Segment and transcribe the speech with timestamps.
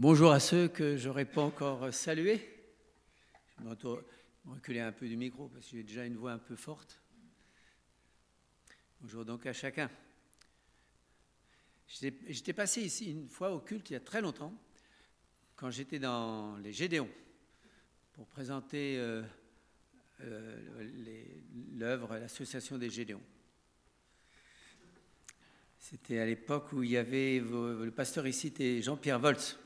[0.00, 2.40] Bonjour à ceux que je n'aurais pas encore salués.
[3.58, 3.98] Je vais
[4.46, 7.00] reculer un peu du micro parce que j'ai déjà une voix un peu forte.
[9.00, 9.90] Bonjour donc à chacun.
[11.88, 14.54] J'étais passé ici une fois au culte il y a très longtemps,
[15.56, 17.10] quand j'étais dans les Gédéons,
[18.12, 19.24] pour présenter euh,
[20.20, 21.40] euh,
[21.76, 23.22] l'œuvre, l'association des Gédéons.
[25.80, 29.58] C'était à l'époque où il y avait, le pasteur ici était Jean-Pierre Volz,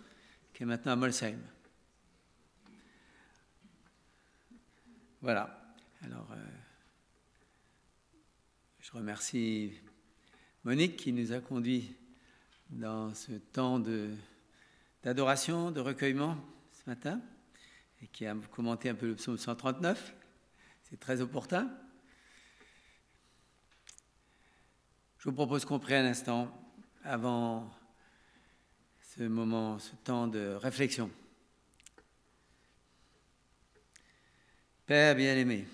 [0.64, 1.38] maintenant à Molsheim.
[5.20, 5.58] Voilà.
[6.02, 6.36] Alors, euh,
[8.80, 9.72] je remercie
[10.64, 11.96] Monique qui nous a conduits
[12.70, 13.80] dans ce temps
[15.02, 16.36] d'adoration, de, recueillement
[16.72, 17.20] ce matin,
[18.02, 20.14] et qui a commenté un peu le psaume 139.
[20.82, 21.70] C'est très opportun.
[25.18, 26.52] Je vous propose qu'on prenne un instant
[27.04, 27.70] avant
[29.16, 31.10] ce moment, ce temps de réflexion.
[34.86, 35.66] Père bien-aimé,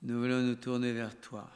[0.00, 1.50] nous voulons nous tourner vers toi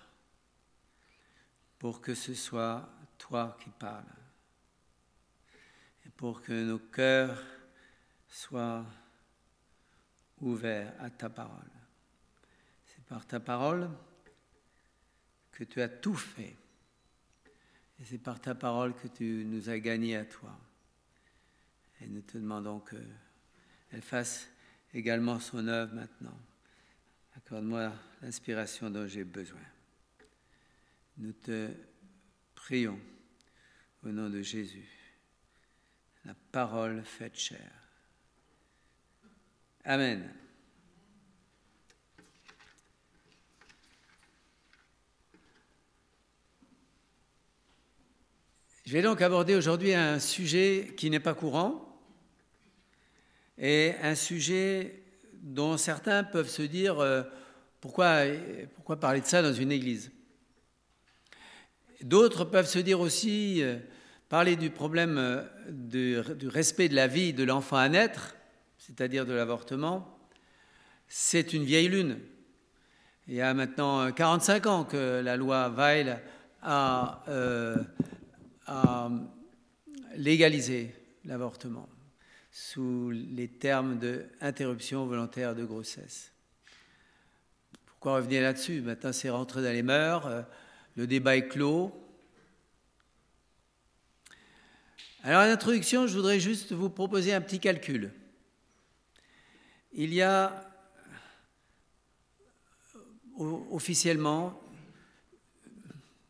[1.78, 4.04] pour que ce soit toi qui parles
[6.04, 7.42] et pour que nos cœurs
[8.28, 8.84] soient
[10.41, 11.70] ouverts à ta parole.
[12.84, 13.88] C'est par ta parole
[15.52, 16.56] que tu as tout fait
[18.00, 20.58] et c'est par ta parole que tu nous as gagnés à toi.
[22.00, 24.48] Et nous te demandons qu'elle fasse
[24.92, 26.36] également son œuvre maintenant.
[27.36, 29.60] Accorde-moi l'inspiration dont j'ai besoin.
[31.18, 31.70] Nous te
[32.54, 32.98] prions
[34.04, 34.88] au nom de Jésus.
[36.24, 37.70] La parole faite chair.
[39.84, 40.41] Amen.
[48.92, 51.98] Je vais donc aborder aujourd'hui un sujet qui n'est pas courant
[53.56, 57.22] et un sujet dont certains peuvent se dire euh,
[57.81, 58.19] pourquoi,
[58.75, 60.12] pourquoi parler de ça dans une église?
[62.02, 63.78] D'autres peuvent se dire aussi euh,
[64.28, 68.36] parler du problème euh, du respect de la vie de l'enfant à naître,
[68.76, 70.19] c'est-à-dire de l'avortement.
[71.08, 72.19] C'est une vieille lune.
[73.26, 76.20] Il y a maintenant 45 ans que la loi Weil
[76.60, 77.25] a
[78.67, 79.11] à
[80.17, 81.89] légaliser l'avortement
[82.50, 86.33] sous les termes d'interruption volontaire de grossesse.
[87.87, 88.83] Pourquoi revenir là-dessus?
[88.83, 90.43] Maintenant, c'est rentré dans les mœurs, euh,
[90.97, 91.93] le débat est clos.
[95.23, 98.12] Alors, en introduction, je voudrais juste vous proposer un petit calcul.
[99.93, 100.69] Il y a
[103.71, 104.61] officiellement,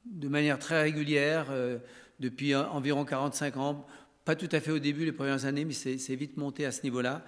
[0.04, 1.78] de manière très régulière, euh,
[2.22, 3.86] depuis environ 45 ans,
[4.24, 6.84] pas tout à fait au début, les premières années, mais c'est vite monté à ce
[6.84, 7.24] niveau-là.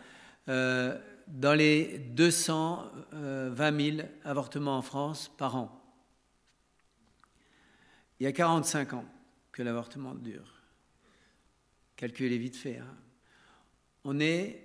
[0.49, 5.81] Euh, dans les 220 000 avortements en France par an.
[8.21, 9.05] Il y a 45 ans
[9.51, 10.61] que l'avortement dure.
[11.97, 12.79] Calculez vite fait.
[12.79, 12.97] Hein.
[14.05, 14.63] On est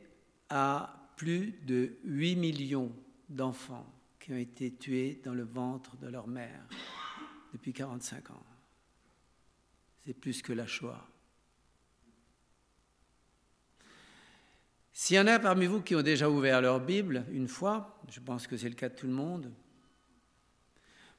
[0.49, 2.91] à plus de 8 millions
[3.29, 6.67] d'enfants qui ont été tués dans le ventre de leur mère
[7.53, 8.43] depuis 45 ans
[10.09, 11.07] c'est plus que la Shoah.
[14.91, 18.19] S'il y en a parmi vous qui ont déjà ouvert leur Bible une fois, je
[18.19, 19.51] pense que c'est le cas de tout le monde,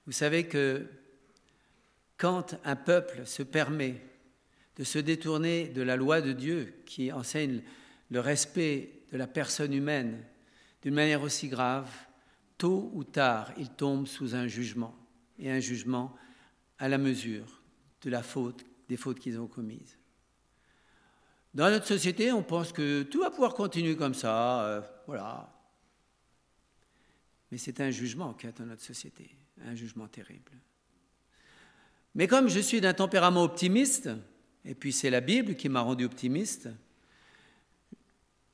[0.06, 0.88] vous savez que
[2.16, 4.02] quand un peuple se permet
[4.74, 7.62] de se détourner de la loi de Dieu qui enseigne
[8.10, 10.20] le respect de la personne humaine
[10.82, 11.88] d'une manière aussi grave,
[12.58, 14.98] tôt ou tard, il tombe sous un jugement,
[15.38, 16.16] et un jugement
[16.80, 17.62] à la mesure
[18.02, 19.96] de la faute des fautes qu'ils ont commises.
[21.54, 25.48] Dans notre société, on pense que tout va pouvoir continuer comme ça, euh, voilà.
[27.52, 29.30] Mais c'est un jugement qui dans notre société,
[29.64, 30.50] un jugement terrible.
[32.16, 34.10] Mais comme je suis d'un tempérament optimiste,
[34.64, 36.68] et puis c'est la Bible qui m'a rendu optimiste,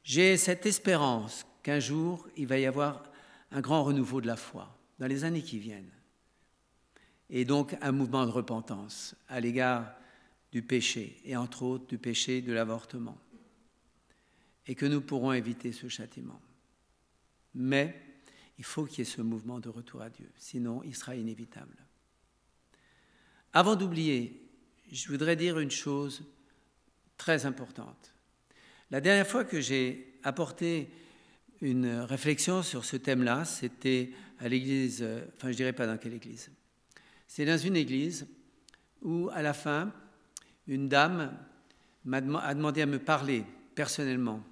[0.03, 3.05] j'ai cette espérance qu'un jour, il va y avoir
[3.53, 4.69] un grand renouveau de la foi
[4.99, 5.93] dans les années qui viennent.
[7.31, 9.97] Et donc un mouvement de repentance à l'égard
[10.57, 13.19] du péché, et entre autres du péché de l'avortement,
[14.67, 16.41] et que nous pourrons éviter ce châtiment.
[17.55, 17.95] Mais
[18.57, 21.77] il faut qu'il y ait ce mouvement de retour à Dieu, sinon il sera inévitable.
[23.53, 24.49] Avant d'oublier,
[24.91, 26.25] je voudrais dire une chose
[27.19, 28.15] très importante.
[28.91, 30.89] La dernière fois que j'ai apporté
[31.61, 35.07] une réflexion sur ce thème-là, c'était à l'église,
[35.37, 36.51] enfin je dirais pas dans quelle église.
[37.27, 38.27] C'est dans une église
[39.03, 39.93] où à la fin,
[40.67, 41.37] une dame
[42.13, 44.43] a demandé à me parler personnellement,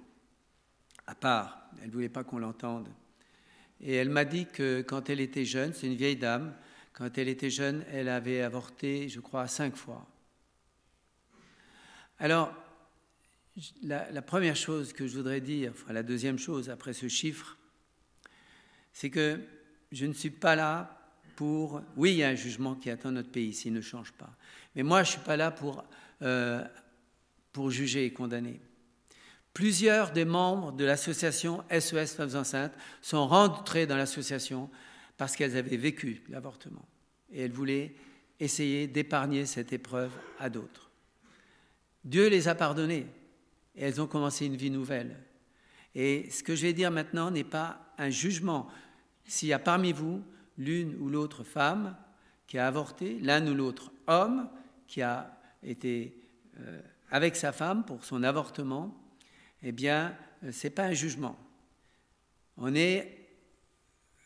[1.07, 1.69] à part.
[1.81, 2.89] Elle ne voulait pas qu'on l'entende.
[3.81, 6.53] Et elle m'a dit que quand elle était jeune, c'est une vieille dame,
[6.93, 10.07] quand elle était jeune, elle avait avorté, je crois, cinq fois.
[12.19, 12.53] Alors,
[13.83, 17.57] la, première chose que je voudrais dire, enfin la deuxième chose après ce chiffre,
[18.93, 19.41] c'est que
[19.91, 20.97] je ne suis pas là
[21.35, 21.81] pour...
[21.97, 24.33] Oui, il y a un jugement qui attend notre pays s'il ne change pas.
[24.75, 25.83] Mais moi, je ne suis pas là pour,
[26.25, 26.63] euh,
[27.51, 28.59] pour juger et condamner.
[29.53, 34.69] Plusieurs des membres de l'association SOS Femmes Enceintes sont rentrés dans l'association
[35.15, 36.85] parce qu'elles avaient vécu l'avortement.
[37.31, 37.95] Et elles voulaient
[38.39, 40.89] essayer d'épargner cette épreuve à d'autres.
[42.03, 43.07] Dieu les a pardonnées
[43.75, 45.15] et elles ont commencé une vie nouvelle.
[45.95, 48.67] Et ce que je vais dire maintenant n'est pas un jugement.
[49.25, 50.21] S'il y a parmi vous
[50.57, 51.95] l'une ou l'autre femme
[52.47, 54.49] qui a avorté, l'un ou l'autre homme
[54.87, 55.34] qui a
[55.65, 56.17] été
[56.59, 56.81] euh,
[57.11, 58.95] avec sa femme pour son avortement,
[59.63, 61.37] eh bien, euh, ce n'est pas un jugement.
[62.57, 63.27] On est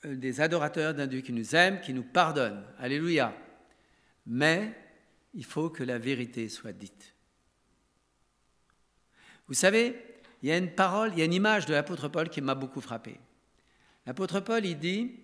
[0.06, 2.64] euh, des adorateurs d'un Dieu qui nous aime, qui nous pardonne.
[2.78, 3.34] Alléluia.
[4.26, 4.74] Mais
[5.34, 7.16] il faut que la vérité soit dite.
[9.48, 9.96] Vous savez,
[10.42, 12.56] il y a une parole, il y a une image de l'apôtre Paul qui m'a
[12.56, 13.20] beaucoup frappé.
[14.06, 15.20] L'apôtre Paul, il dit,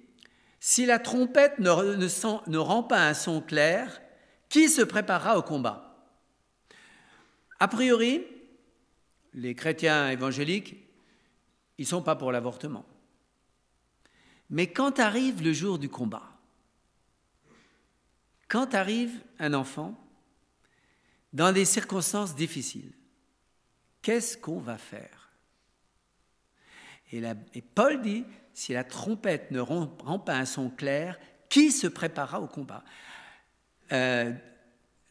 [0.60, 4.02] si la trompette ne rend pas un son clair,
[4.50, 5.85] qui se préparera au combat?
[7.60, 8.26] A priori,
[9.34, 10.76] les chrétiens évangéliques,
[11.78, 12.86] ils ne sont pas pour l'avortement.
[14.50, 16.30] Mais quand arrive le jour du combat,
[18.48, 20.00] quand arrive un enfant
[21.34, 22.94] dans des circonstances difficiles,
[24.02, 25.32] qu'est-ce qu'on va faire?
[27.12, 29.88] Et, Paul dit, si la trompette ne rend,
[30.20, 31.20] pas un son clair,
[31.50, 32.84] qui se préparera au combat?
[33.92, 34.34] Euh,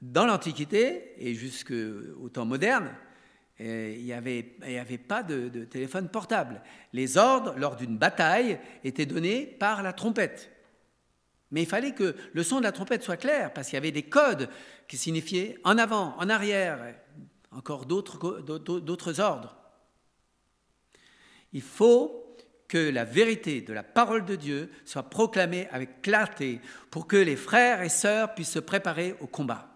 [0.05, 2.91] Dans l'Antiquité et jusqu'au temps moderne,
[3.59, 4.43] il n'y avait,
[4.99, 6.61] pas de, téléphone portable.
[6.93, 10.51] Les ordres, lors d'une bataille, étaient donnés par la trompette.
[11.53, 13.93] Mais il fallait que le son de la trompette soit clair, parce qu'il y avait
[13.93, 14.51] des codes
[14.89, 16.95] qui signifiaient en avant, en arrière,
[17.51, 19.57] encore d'autres ordres.
[21.55, 22.37] Il faut
[22.69, 26.61] que la vérité de la parole de Dieu soit proclamée avec clarté
[26.91, 29.74] pour que les frères et sœurs puissent se préparer au combat.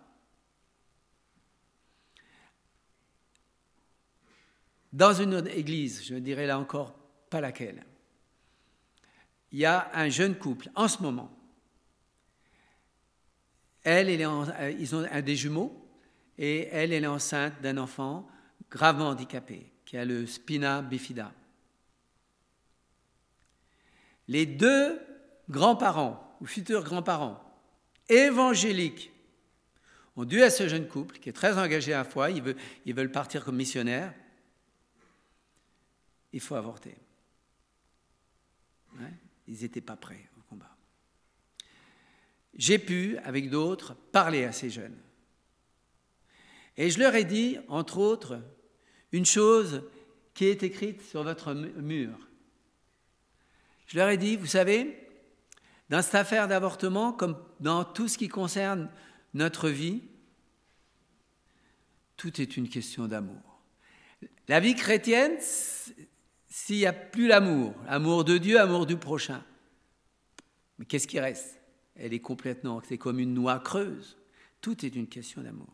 [4.99, 6.93] Dans une église, je dirais là encore
[7.31, 7.87] pas laquelle,
[9.53, 11.31] il y a un jeune couple en ce moment.
[13.85, 15.89] Elle, euh, ils ont un des jumeaux
[16.37, 18.29] et elle, elle est enceinte d'un enfant
[18.73, 21.33] gravement handicapé qui a le spina bifida.
[24.27, 25.01] Les deux
[25.49, 27.41] grands-parents ou futurs grands-parents
[28.09, 29.13] évangéliques
[30.17, 33.13] ont dû à ce jeune couple qui est très engagé à la foi, ils veulent
[33.13, 34.13] partir comme missionnaires,
[36.33, 36.97] il faut avorter.
[39.47, 40.77] Ils n'étaient pas prêts au combat.
[42.55, 44.99] J'ai pu, avec d'autres, parler à ces jeunes.
[46.77, 48.41] Et je leur ai dit, entre autres,
[49.13, 49.85] une chose
[50.35, 52.17] qui est écrite sur votre mur.
[53.87, 55.09] Je leur ai dit, vous savez,
[55.89, 58.91] dans cette affaire d'avortement, comme dans tout ce qui concerne
[59.35, 60.03] notre vie,
[62.17, 63.61] tout est une question d'amour.
[64.49, 65.39] La vie chrétienne,
[66.59, 69.45] s'il n'y a plus l'amour, amour de Dieu, amour du prochain,
[70.79, 71.61] mais qu'est-ce qui reste?
[71.95, 74.17] Elle est complètement, c'est comme une noix creuse.
[74.61, 75.73] Tout est une question d'amour.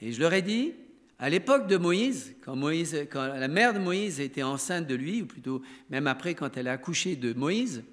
[0.00, 0.74] Et je leur ai dit,
[1.18, 5.22] à l'époque de Moïse, quand, Moïse, quand la mère de Moïse était enceinte de lui,
[5.22, 7.84] ou plutôt même après quand elle a accouché de Moïse,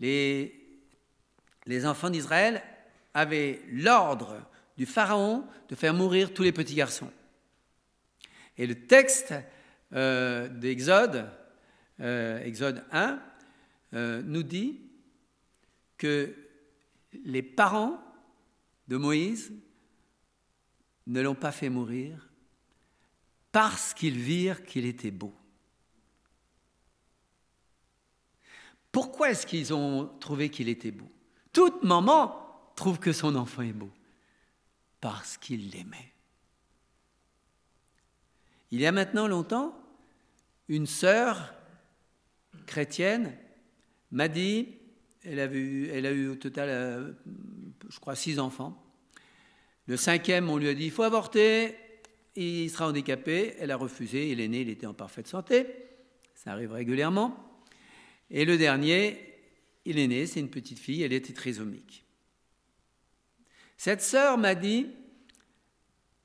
[0.00, 0.58] les,
[1.66, 2.62] les enfants d'Israël
[3.12, 4.40] avaient l'ordre
[4.78, 7.12] du Pharaon de faire mourir tous les petits garçons.
[8.56, 9.34] Et le texte
[9.92, 11.28] euh, d'Exode,
[12.00, 13.20] euh, Exode 1,
[13.94, 14.80] euh, nous dit
[15.96, 16.34] que
[17.24, 18.02] les parents
[18.88, 19.52] de Moïse
[21.06, 22.28] ne l'ont pas fait mourir
[23.52, 25.34] parce qu'ils virent qu'il était beau.
[28.92, 31.10] Pourquoi est-ce qu'ils ont trouvé qu'il était beau?
[31.52, 33.90] Toute maman trouve que son enfant est beau
[35.00, 36.12] parce qu'il l'aimait.
[38.70, 39.79] Il y a maintenant longtemps,
[40.70, 41.52] une sœur
[42.64, 43.36] chrétienne
[44.12, 44.68] m'a dit,
[45.24, 47.12] elle, a eu au total, euh,
[47.88, 48.80] je crois, six enfants.
[49.86, 51.74] Le cinquième, on lui a dit, il faut avorter,
[52.36, 53.56] il sera handicapé.
[53.58, 55.66] Elle a refusé, il est né, il était en parfaite santé.
[56.36, 57.36] Ça arrive régulièrement.
[58.30, 59.18] Et le dernier,
[59.84, 62.04] il est né, c'est une petite fille, elle était trisomique.
[63.76, 64.86] Cette sœur m'a dit,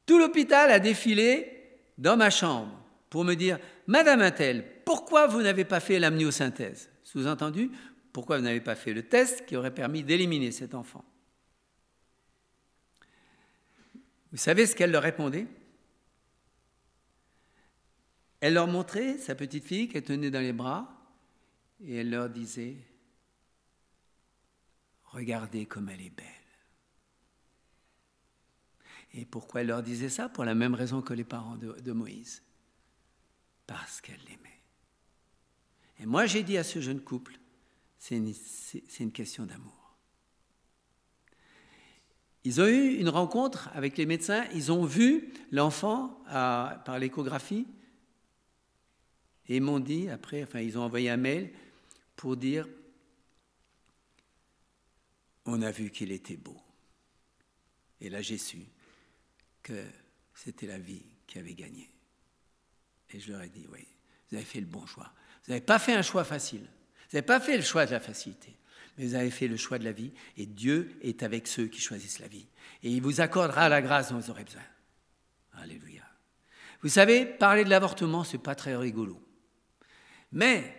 [0.05, 1.51] Tout l'hôpital a défilé
[1.97, 2.84] dans ma chambre
[3.15, 7.71] pour me dire Madame Intel, pourquoi vous n'avez pas fait l'amniosynthèse Sous-entendu,
[8.11, 11.05] pourquoi vous n'avez pas fait le test qui aurait permis d'éliminer cet enfant?
[14.33, 15.47] Vous savez ce qu'elle leur répondait?
[18.41, 20.93] Elle leur montrait sa petite fille qu'elle tenait dans les bras
[21.85, 22.75] et elle leur disait
[25.05, 26.25] Regardez comme elle est belle.
[29.13, 30.27] Et pourquoi elle leur disait ça?
[30.27, 32.44] Pour la même raison que les parents de, de Moïse.
[33.67, 34.61] Parce qu'elle l'aimait.
[35.99, 37.39] Et moi j'ai dit à ce jeune couple,
[37.97, 38.17] c'est
[38.99, 39.95] une, question d'amour.
[42.43, 47.65] Ils ont eu une rencontre avec les médecins, ils ont vu l'enfant par l'échographie,
[49.47, 51.51] et m'ont dit, après, enfin ils ont envoyé un mail
[52.15, 52.67] pour dire,
[55.45, 56.57] on a vu qu'il était beau.
[58.01, 58.59] Et là j'ai su
[59.63, 59.83] que
[60.35, 61.94] c'était la vie qui avait gagné.
[63.15, 63.87] Et je leur ai dit, oui,
[64.29, 65.09] vous avez fait le bon choix.
[65.45, 66.59] Vous n'avez pas fait un choix facile.
[66.59, 68.53] Vous n'avez pas fait le choix de la facilité.
[68.97, 70.11] Mais vous avez fait le choix de la vie.
[70.35, 72.45] Et Dieu est avec ceux qui choisissent la vie.
[72.83, 74.63] Et il vous accordera la grâce dont vous aurez besoin.
[75.53, 76.03] Alléluia.
[76.81, 79.17] Vous savez, parler de l'avortement, ce n'est pas très rigolo.
[80.33, 80.75] Mais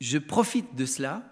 [0.00, 1.24] je profite de cela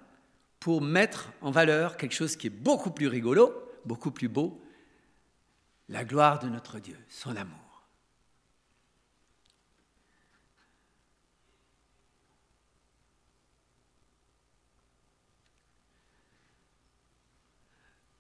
[0.59, 3.55] pour mettre en valeur quelque chose qui est beaucoup plus rigolo,
[3.85, 4.61] beaucoup plus beau,
[5.89, 7.70] la gloire de notre Dieu, son amour.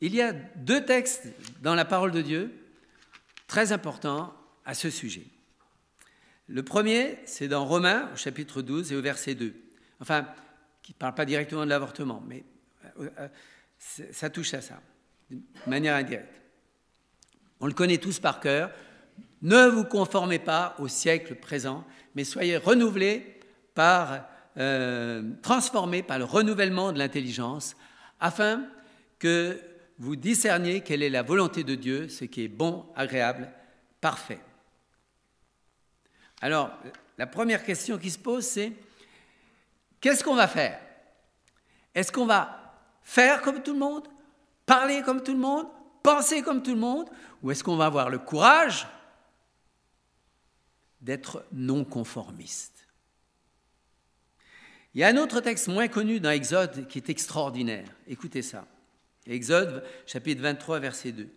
[0.00, 1.26] Il y a deux textes
[1.62, 2.52] dans la parole de Dieu
[3.46, 5.26] très importants à ce sujet.
[6.48, 9.54] Le premier, c'est dans Romains, au chapitre 12 et au verset 2.
[10.00, 10.26] Enfin,
[10.82, 12.44] qui ne parle pas directement de l'avortement, mais
[12.98, 13.28] euh, euh,
[14.10, 14.80] ça touche à ça,
[15.30, 16.40] de manière indirecte.
[17.60, 18.72] On le connaît tous par cœur.
[19.42, 23.38] Ne vous conformez pas au siècle présent, mais soyez renouvelés
[23.74, 24.26] par,
[24.56, 27.76] euh, transformés par le renouvellement de l'intelligence,
[28.18, 28.64] afin
[29.18, 29.60] que
[30.00, 33.52] vous discerniez quelle est la volonté de Dieu, ce qui est bon, agréable,
[34.00, 34.40] parfait.
[36.40, 36.70] Alors,
[37.18, 38.72] la première question qui se pose, c'est
[40.00, 40.80] qu'est-ce qu'on va faire?
[41.94, 44.08] Est-ce qu'on va faire comme tout le monde
[44.64, 45.66] Parler comme tout le monde
[46.02, 47.10] Penser comme tout le monde
[47.42, 48.86] Ou est-ce qu'on va avoir le courage
[51.02, 52.86] d'être non conformiste
[54.94, 57.88] Il y a un autre texte moins connu dans Exode qui est extraordinaire.
[58.06, 58.64] Écoutez ça.
[59.26, 61.28] Exode chapitre 23, verset 2.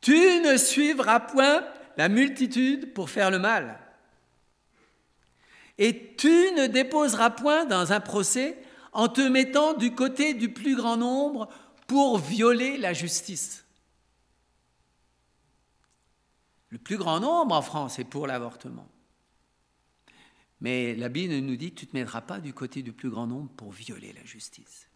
[0.00, 1.64] Tu ne suivras point
[1.96, 3.78] la multitude pour faire le mal.
[5.78, 8.58] Et tu ne déposeras point dans un procès
[8.92, 11.48] en te mettant du côté du plus grand nombre
[11.86, 13.64] pour violer la justice.
[16.68, 18.88] Le plus grand nombre en France est pour l'avortement.
[20.60, 23.26] Mais la Bible nous dit, tu ne te mettras pas du côté du plus grand
[23.26, 24.88] nombre pour violer la justice.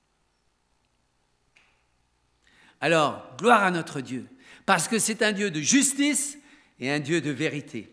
[2.80, 4.26] Alors, gloire à notre Dieu,
[4.64, 6.38] parce que c'est un Dieu de justice
[6.78, 7.90] et un Dieu de vérité.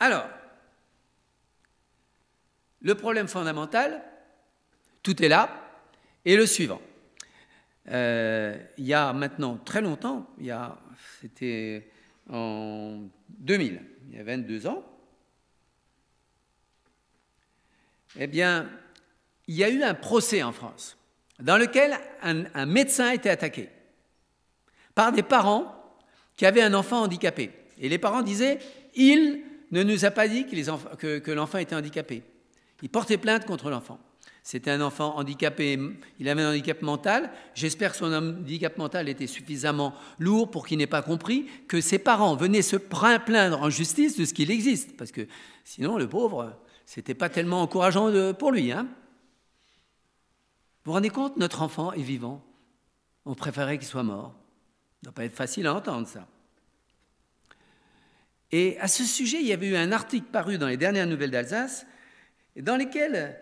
[0.00, 0.28] Alors,
[2.80, 4.02] le problème fondamental,
[5.02, 5.50] tout est là,
[6.24, 6.80] est le suivant.
[7.88, 10.28] Euh, il y a maintenant très longtemps,
[11.20, 11.90] c'était
[12.28, 14.84] en 2000, il y a 22 ans,
[18.16, 18.68] eh bien,
[19.46, 20.97] il y a eu un procès en France
[21.40, 23.68] dans lequel un, médecin a été attaqué
[24.94, 25.74] par des parents
[26.36, 27.50] qui avaient un enfant handicapé.
[27.78, 28.58] Et les parents disaient,
[28.94, 32.22] il ne nous a pas dit que, l'enfant était handicapé.
[32.82, 34.00] Il portait plainte contre l'enfant.
[34.42, 35.78] C'était un enfant handicapé,
[36.18, 37.30] il avait un handicap mental.
[37.54, 41.98] J'espère que son handicap mental était suffisamment lourd pour qu'il n'ait pas compris que ses
[41.98, 44.96] parents venaient se plaindre en justice de ce qu'il existe.
[44.96, 45.26] Parce que
[45.64, 48.72] sinon, le pauvre, c'était pas tellement encourageant pour lui.
[48.72, 48.88] Hein
[50.84, 52.42] vous vous rendez compte, notre enfant est vivant.
[53.24, 54.32] On préférait qu'il soit mort.
[54.32, 56.26] Ça ne doit pas être facile à entendre ça.
[58.50, 61.30] Et à ce sujet, il y avait eu un article paru dans les dernières nouvelles
[61.30, 61.86] d'Alsace,
[62.56, 63.38] dans lequel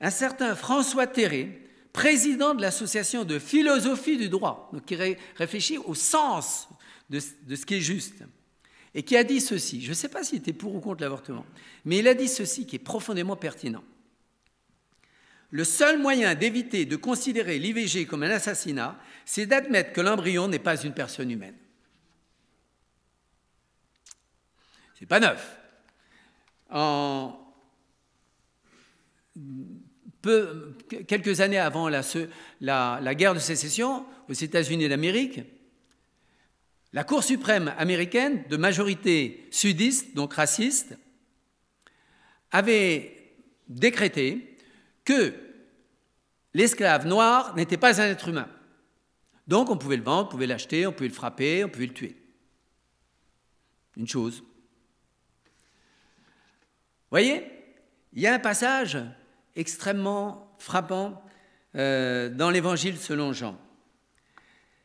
[0.00, 4.96] un certain François Terré, président de l'association de philosophie du droit, qui
[5.36, 6.68] réfléchit au sens
[7.08, 8.24] de, de ce qui est juste,
[8.94, 11.46] et qui a dit ceci, je ne sais pas s'il était pour ou contre l'avortement,
[11.84, 13.84] mais il a dit ceci qui est profondément pertinent.
[15.50, 20.60] Le seul moyen d'éviter de considérer l'IVG comme un assassinat, c'est d'admettre que l'embryon n'est
[20.60, 21.56] pas une personne humaine.
[24.98, 25.56] C'est pas neuf.
[31.08, 32.02] Quelques années avant la,
[32.60, 35.40] la guerre de sécession aux États-Unis d'Amérique,
[36.92, 40.96] la Cour suprême américaine, de majorité sudiste, donc raciste,
[42.50, 43.32] avait
[43.68, 44.49] décrété
[45.10, 45.34] que
[46.54, 48.48] l'esclave noir n'était pas un être humain.
[49.48, 51.94] Donc on pouvait le vendre, on pouvait l'acheter, on pouvait le frapper, on pouvait le
[51.94, 52.16] tuer.
[53.96, 54.44] Une chose.
[57.10, 57.44] Voyez,
[58.12, 58.98] il y a un passage
[59.56, 61.24] extrêmement frappant
[61.74, 63.58] euh, dans l'Évangile selon Jean.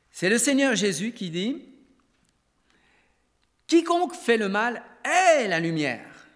[0.09, 1.69] C'est le Seigneur Jésus qui dit,
[3.67, 6.27] Quiconque fait le mal est la lumière,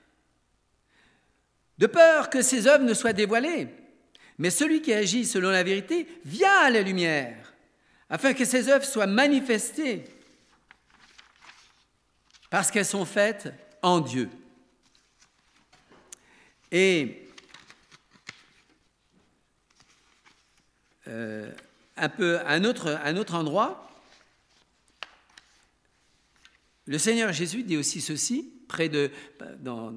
[1.80, 3.79] de peur que ses œuvres ne soient dévoilées.
[4.40, 7.54] Mais celui qui agit selon la vérité vient à la lumière,
[8.10, 10.06] afin que ses œuvres soient manifestées,
[12.50, 14.30] parce qu'elles sont faites en Dieu.
[16.72, 17.28] Et
[21.08, 21.52] euh,
[21.98, 23.92] un peu un autre, un autre endroit,
[26.86, 29.12] le Seigneur Jésus dit aussi ceci, près de,
[29.60, 29.94] dans,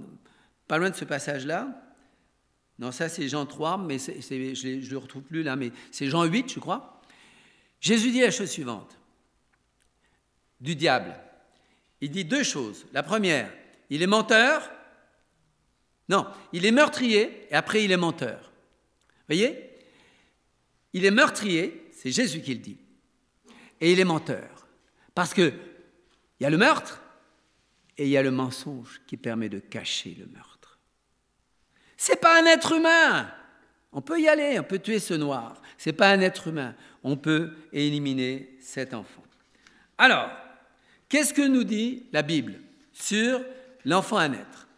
[0.67, 1.82] pas loin de ce passage-là.
[2.83, 6.25] Non, ça c'est Jean 3, mais je ne le retrouve plus là, mais c'est Jean
[6.25, 7.01] 8, je crois.
[7.81, 8.99] Jésus dit la chose suivante
[10.61, 11.15] du diable.
[12.01, 12.85] Il dit deux choses.
[12.93, 13.53] La première,
[13.89, 14.69] il est menteur.
[16.09, 18.51] Non, il est meurtrier et après il est menteur.
[19.29, 19.71] Voyez?
[20.93, 22.79] Il est meurtrier, c'est Jésus qui le dit.
[23.81, 24.67] Et il est menteur.
[25.15, 25.53] Parce que
[26.41, 27.01] il y a le meurtre
[27.97, 30.62] et il y a le mensonge qui permet de cacher le meurtre.
[31.97, 33.31] C'est pas un être humain.
[33.93, 35.61] On peut y aller, on peut tuer ce noir.
[35.77, 36.75] C'est pas un être humain.
[37.05, 39.23] On peut éliminer cet enfant.
[39.99, 40.31] Alors,
[41.09, 42.61] qu'est-ce que nous dit la Bible
[42.93, 43.41] sur
[43.85, 44.69] l'enfant à naître?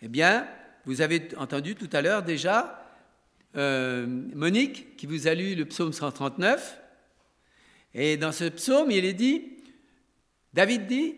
[0.00, 0.46] Eh bien,
[0.84, 2.84] vous avez entendu tout à l'heure déjà
[3.56, 6.80] euh, Monique qui vous a lu le psaume 139.
[7.94, 9.58] Et dans ce psaume, il est dit
[10.54, 11.16] David dit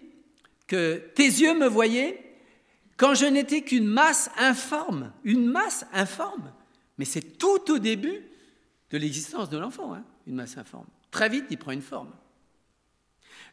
[0.66, 2.29] que tes yeux me voyaient
[3.00, 6.52] quand je n'étais qu'une masse informe, une masse informe.
[6.98, 8.22] Mais c'est tout au début
[8.90, 10.84] de l'existence de l'enfant, hein, une masse informe.
[11.10, 12.12] Très vite, il prend une forme.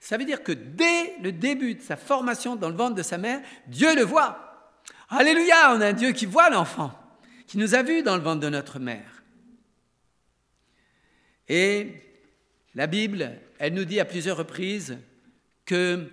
[0.01, 3.17] Ça veut dire que dès le début de sa formation dans le ventre de sa
[3.17, 4.75] mère, Dieu le voit.
[5.07, 6.91] Alléluia, on a un Dieu qui voit l'enfant,
[7.47, 9.23] qui nous a vus dans le ventre de notre mère.
[11.47, 12.01] Et
[12.75, 14.97] la Bible, elle nous dit à plusieurs reprises
[15.63, 16.11] que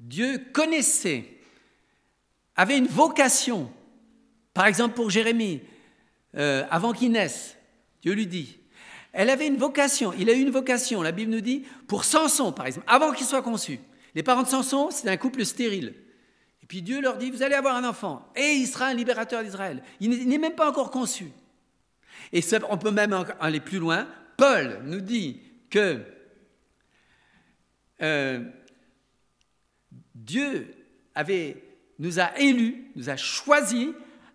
[0.00, 1.33] Dieu connaissait,
[2.56, 3.70] avait une vocation.
[4.52, 5.60] Par exemple, pour Jérémie,
[6.36, 7.56] euh, avant qu'il naisse,
[8.02, 8.58] Dieu lui dit,
[9.12, 12.52] elle avait une vocation, il a eu une vocation, la Bible nous dit, pour Samson,
[12.52, 13.78] par exemple, avant qu'il soit conçu.
[14.14, 15.94] Les parents de Samson, c'est un couple stérile.
[16.62, 19.42] Et puis Dieu leur dit, vous allez avoir un enfant, et il sera un libérateur
[19.42, 19.82] d'Israël.
[20.00, 21.30] Il n'est même pas encore conçu.
[22.32, 24.08] Et on peut même aller plus loin.
[24.36, 25.40] Paul nous dit
[25.70, 26.00] que
[28.02, 28.44] euh,
[30.14, 30.74] Dieu
[31.14, 31.63] avait,
[31.98, 33.88] nous a élus, nous a choisis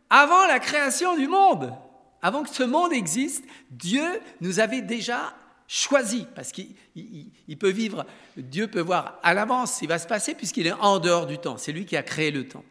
[0.10, 1.74] avant la création du monde.
[2.22, 4.06] Avant que ce monde existe, Dieu
[4.42, 5.34] nous avait déjà
[5.68, 10.34] choisis parce qu'il peut vivre, Dieu peut voir à l'avance ce qui va se passer
[10.34, 11.58] puisqu'il est en dehors du temps.
[11.58, 12.66] C'est lui qui a créé le temps.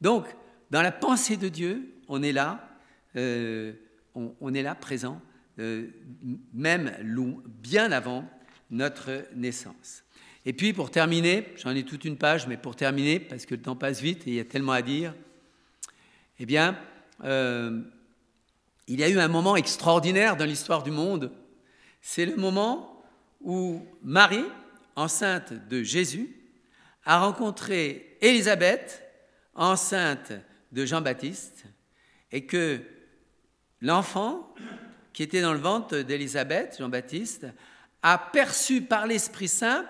[0.00, 0.26] Donc,
[0.70, 2.68] dans la pensée de Dieu, on est là,
[3.16, 3.72] euh,
[4.14, 5.20] on, est là présent
[5.58, 5.88] euh,
[6.52, 6.92] même
[7.46, 8.24] bien avant
[8.70, 10.04] notre naissance.
[10.46, 13.62] Et puis pour terminer, j'en ai toute une page, mais pour terminer, parce que le
[13.62, 15.14] temps passe vite et il y a tellement à dire,
[16.38, 16.78] eh bien,
[17.24, 17.80] euh,
[18.86, 21.30] il y a eu un moment extraordinaire dans l'histoire du monde.
[22.00, 23.02] C'est le moment
[23.40, 24.44] où Marie,
[24.96, 26.34] enceinte de Jésus,
[27.04, 29.02] a rencontré Élisabeth,
[29.54, 30.32] enceinte
[30.72, 31.64] de Jean-Baptiste,
[32.32, 32.80] et que
[33.80, 34.54] l'enfant
[35.12, 37.46] qui était dans le ventre d'Élisabeth, Jean-Baptiste,
[38.02, 39.84] a perçu par l'Esprit Saint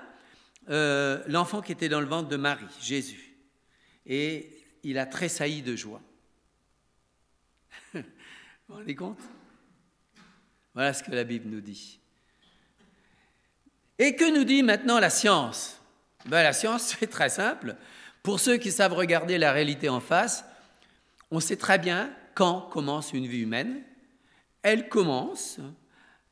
[0.70, 3.36] euh, l'enfant qui était dans le ventre de Marie, Jésus.
[4.06, 4.50] Et
[4.82, 6.00] il a tressailli de joie.
[7.94, 8.02] vous
[8.68, 9.20] vous rendez compte?
[10.74, 12.00] Voilà ce que la Bible nous dit.
[13.98, 15.80] Et que nous dit maintenant la science?
[16.26, 17.76] Ben, La science, c'est très simple.
[18.22, 20.44] Pour ceux qui savent regarder la réalité en face,
[21.30, 23.82] on sait très bien quand commence une vie humaine
[24.62, 25.58] elle commence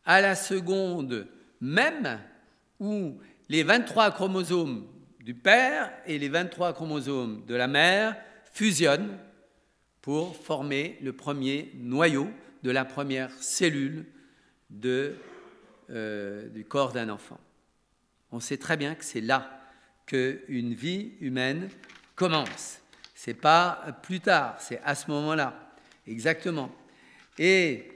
[0.05, 1.29] à la seconde
[1.61, 2.21] même
[2.79, 4.87] où les 23 chromosomes
[5.21, 8.17] du père et les 23 chromosomes de la mère
[8.53, 9.19] fusionnent
[10.03, 12.29] pour former le premier noyau
[12.63, 14.07] de la première cellule
[14.85, 17.39] euh, du corps d'un enfant.
[18.33, 19.61] On sait très bien que c'est là
[20.07, 21.69] qu'une vie humaine
[22.15, 22.81] commence.
[23.15, 25.73] C'est pas plus tard, c'est à ce moment-là.
[26.07, 26.71] Exactement.
[27.39, 27.91] Et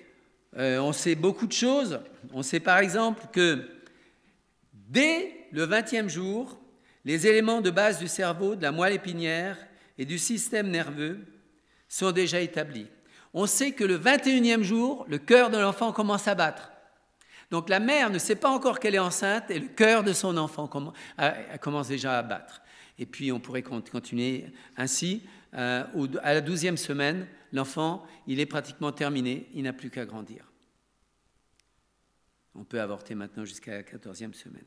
[0.56, 2.00] euh, on sait beaucoup de choses.
[2.32, 3.81] On sait par exemple que
[4.92, 6.58] dès le 20e jour,
[7.04, 9.56] les éléments de base du cerveau, de la moelle épinière
[9.98, 11.18] et du système nerveux
[11.88, 12.86] sont déjà établis.
[13.34, 16.70] On sait que le 21e jour, le cœur de l'enfant commence à battre.
[17.50, 20.36] Donc la mère ne sait pas encore qu'elle est enceinte et le cœur de son
[20.36, 20.68] enfant
[21.60, 22.62] commence déjà à battre.
[22.98, 25.22] Et puis on pourrait continuer ainsi.
[25.54, 25.84] Euh,
[26.22, 30.50] à la douzième semaine, l'enfant, il est pratiquement terminé, il n'a plus qu'à grandir.
[32.54, 34.64] On peut avorter maintenant jusqu'à la quatorzième semaine.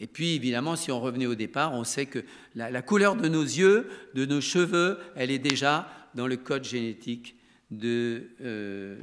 [0.00, 3.42] Et puis, évidemment, si on revenait au départ, on sait que la, couleur de nos
[3.42, 7.36] yeux, de nos cheveux, elle est déjà dans le code génétique
[7.70, 8.96] de, euh,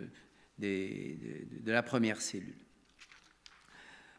[0.57, 2.55] de la première cellule.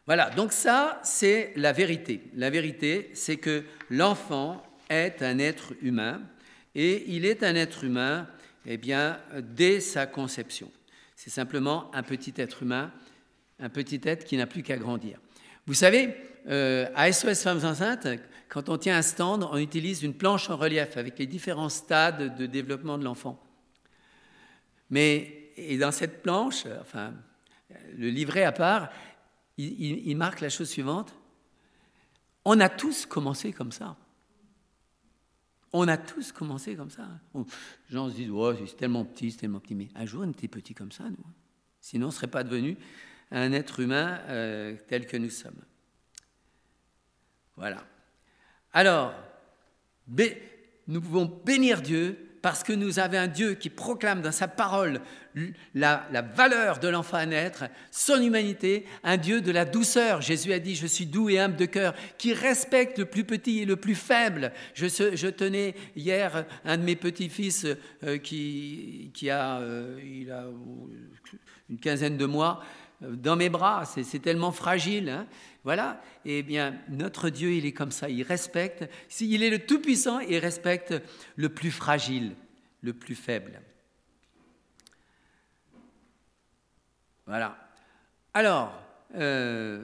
[0.05, 2.21] Voilà, donc ça, c'est la vérité.
[2.33, 6.21] La vérité, c'est que l'enfant est un être humain
[6.73, 8.27] et il est un être humain
[8.65, 10.71] eh bien, dès sa conception.
[11.15, 12.91] C'est simplement un petit être humain,
[13.59, 15.19] un petit être qui n'a plus qu'à grandir.
[15.67, 16.15] Vous savez,
[16.47, 18.07] euh, à SOS Femmes Enceintes,
[18.47, 22.35] quand on tient un stand, on utilise une planche en relief avec les différents stades
[22.35, 23.41] de développement de l'enfant.
[24.89, 27.13] Mais, dans cette planche, enfin,
[27.95, 28.89] le livret à part,
[29.57, 31.13] il, marque la chose suivante.
[32.45, 33.97] On a tous commencé comme ça.
[35.71, 37.07] On a tous commencé comme ça.
[37.35, 37.43] Les
[37.89, 39.75] gens se disent, oh, c'est tellement petit, c'est tellement petit.
[39.75, 41.25] Mais un jour, on était petit comme ça, nous.
[41.79, 42.77] Sinon, on ne serait pas devenu
[43.29, 45.61] un être humain euh, tel que nous sommes.
[47.59, 47.83] Voilà.
[48.71, 49.13] Alors,
[50.87, 55.01] nous pouvons bénir Dieu parce que nous avons un Dieu qui proclame dans sa parole
[55.75, 60.21] la, valeur de l'enfant à naître, son humanité, un Dieu de la douceur.
[60.21, 63.59] Jésus a dit, je suis doux et humble de cœur, qui respecte le plus petit
[63.59, 64.53] et le plus faible.
[64.73, 67.67] Je, tenais hier un de mes petits-fils
[68.03, 69.99] euh, qui, a, euh,
[70.31, 70.45] a
[71.69, 72.61] une quinzaine de mois
[73.03, 75.09] euh, dans mes bras, c'est tellement fragile.
[75.09, 75.27] Hein.
[75.63, 80.19] Voilà, eh bien, notre Dieu, il est comme ça, il respecte, s'il est le Tout-Puissant,
[80.19, 80.93] il respecte
[81.35, 82.35] le plus fragile,
[82.81, 83.61] le plus faible.
[87.25, 87.57] Voilà.
[88.33, 88.73] Alors,
[89.15, 89.83] euh,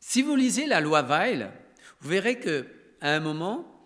[0.00, 1.52] si vous lisez la loi Weil,
[2.00, 2.66] vous verrez que
[3.00, 3.84] à un moment,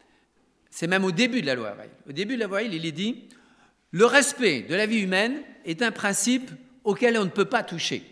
[0.70, 1.90] c'est même au début de la loi Weil.
[2.08, 3.28] Au début de la loi Weil, il est dit
[3.90, 6.50] le respect de la vie humaine est un principe
[6.84, 8.04] auquel on ne peut pas toucher.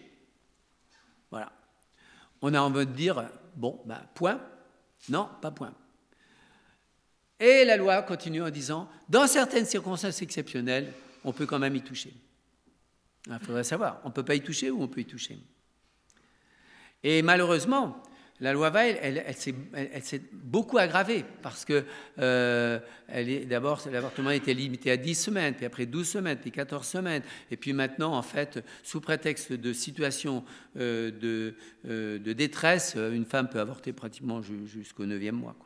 [2.43, 4.41] On a envie de dire, bon, ben, point.
[5.09, 5.73] Non, pas point.
[7.41, 10.93] Et la loi continue en disant, dans certaines circonstances exceptionnelles,
[11.25, 12.13] on peut quand même y toucher.
[13.27, 15.39] Il faudrait savoir, on ne peut pas y toucher ou on peut y toucher.
[17.03, 18.03] Et malheureusement,
[18.41, 21.85] la loi Veil, elle, s'est beaucoup aggravée parce que
[22.21, 22.79] euh,
[23.49, 27.57] d'abord, l'avortement était limité à 10 semaines, puis après 12 semaines, puis 14 semaines, et
[27.57, 30.45] puis maintenant, en fait, sous prétexte de situation
[30.77, 31.55] euh, de,
[31.89, 35.57] euh, de, détresse, une femme peut avorter pratiquement jusqu'au 9e mois.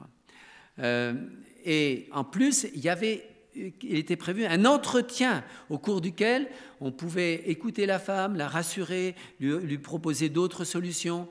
[1.65, 6.49] Et en plus, il y avait il était prévu un entretien au cours duquel
[6.81, 11.29] on pouvait écouter la femme, la rassurer, lui proposer d'autres solutions.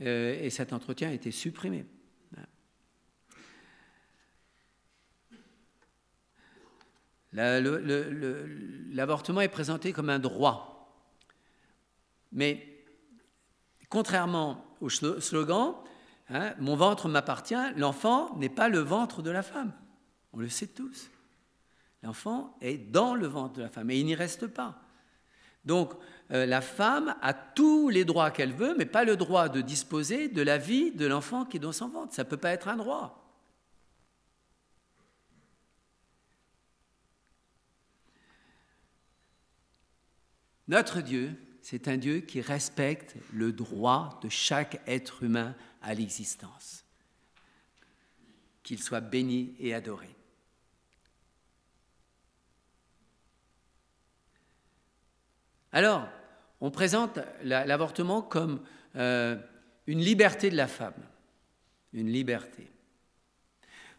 [0.00, 1.86] Euh, et cet entretien a été supprimé.
[8.92, 10.70] L'avortement est présenté comme un droit.
[12.30, 12.84] Mais
[13.88, 15.74] contrairement au slogan,
[16.30, 19.72] hein, mon ventre m'appartient, l'enfant n'est pas le ventre de la femme.
[20.32, 21.10] On le sait tous.
[22.04, 24.83] L'enfant est dans le ventre de la femme et il n'y reste pas.
[25.64, 25.92] Donc,
[26.30, 30.28] euh, la femme a tous les droits qu'elle veut, mais pas le droit de disposer
[30.28, 32.14] de la vie de l'enfant qui est dans son ventre.
[32.14, 33.20] Ça ne peut pas être un droit.
[40.66, 46.84] Notre Dieu, c'est un Dieu qui respecte le droit de chaque être humain à l'existence,
[48.62, 50.13] qu'il soit béni et adoré.
[55.74, 56.06] Alors,
[56.60, 58.60] on présente l'avortement comme
[58.94, 59.36] euh,
[59.88, 60.94] une liberté de la femme.
[61.92, 62.68] Une liberté.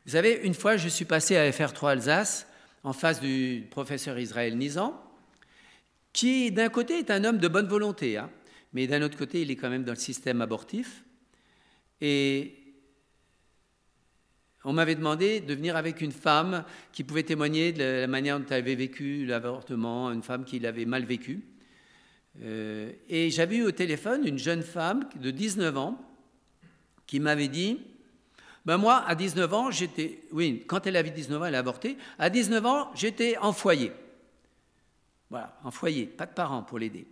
[0.05, 2.47] Vous savez, une fois, je suis passé à FR3 Alsace,
[2.83, 4.97] en face du professeur Israël Nizan,
[6.13, 8.29] qui, d'un côté, est un homme de bonne volonté, hein,
[8.71, 11.03] mais d'un autre côté, il est quand même dans le système abortif.
[11.99, 12.55] Et
[14.63, 18.45] on m'avait demandé de venir avec une femme qui pouvait témoigner de la manière dont
[18.49, 21.43] elle avait vécu l'avortement, une femme qui l'avait mal vécu.
[22.43, 25.97] Euh, et j'avais eu au téléphone une jeune femme de 19 ans
[27.07, 27.79] qui m'avait dit,
[28.65, 30.21] Ben moi, à 19 ans, j'étais.
[30.31, 31.97] Oui, quand elle avait 19 ans, elle a avorté.
[32.19, 33.91] À 19 ans, j'étais en foyer.
[35.29, 37.07] Voilà, en foyer, pas de parents pour l'aider.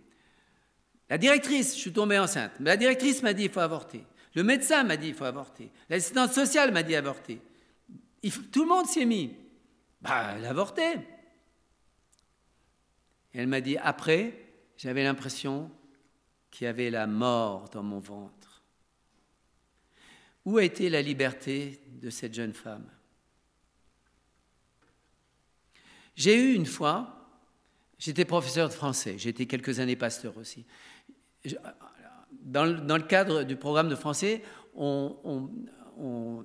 [1.10, 2.52] La directrice, je suis tombée enceinte.
[2.60, 4.04] Mais la directrice m'a dit il faut avorter.
[4.34, 5.70] Le médecin m'a dit il faut avorter.
[5.88, 7.40] L'assistante sociale m'a dit avorter.
[8.52, 9.36] tout le monde s'y est mis.
[10.00, 10.82] Bah, elle a avorté.
[13.32, 14.43] elle m'a dit après,
[14.76, 15.70] j'avais l'impression
[16.50, 18.62] qu'il y avait la mort dans mon ventre.
[20.44, 22.86] Où a été la liberté de cette jeune femme?
[26.16, 27.28] J'ai eu une fois,
[27.98, 30.64] j'étais professeur de français, été quelques années pasteur aussi.
[32.42, 34.42] Dans, le cadre du programme de français,
[34.74, 35.50] on,
[35.98, 36.44] on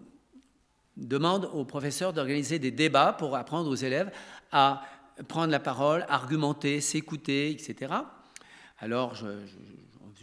[0.98, 4.12] demande aux professeurs d'organiser des débats pour apprendre aux élèves
[4.52, 4.84] à
[5.28, 7.94] prendre la parole, argumenter, s'écouter, etc.
[8.82, 9.28] Alors, je,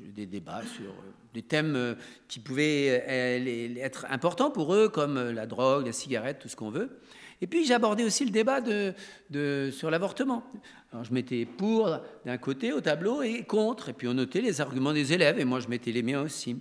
[0.01, 1.95] des débats sur euh, des thèmes euh,
[2.29, 6.71] qui pouvaient euh, être importants pour eux, comme la drogue, la cigarette, tout ce qu'on
[6.71, 6.99] veut.
[7.43, 8.63] Et puis j'abordais aussi le débat
[9.71, 10.43] sur l'avortement.
[10.91, 14.63] Alors je mettais pour d'un côté au tableau et contre, et puis on notait les
[14.63, 16.57] arguments des élèves, et moi je mettais les miens aussi.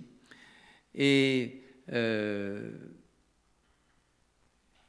[0.94, 1.62] Et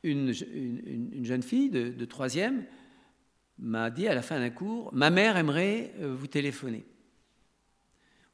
[0.04, 2.66] une, jeune fille de troisième
[3.58, 6.86] m'a dit à la fin d'un cours, ma mère aimerait vous téléphoner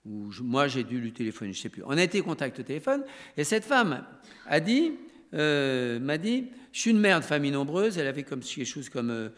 [0.05, 1.83] ou moi j'ai dû lui téléphoner, je ne sais plus.
[1.85, 3.03] On a été contact au téléphone,
[3.37, 4.05] et cette femme
[4.45, 4.93] a dit,
[5.33, 8.89] euh, m'a dit, je suis une mère de famille nombreuse, elle avait comme quelque chose
[8.89, 9.29] comme, euh,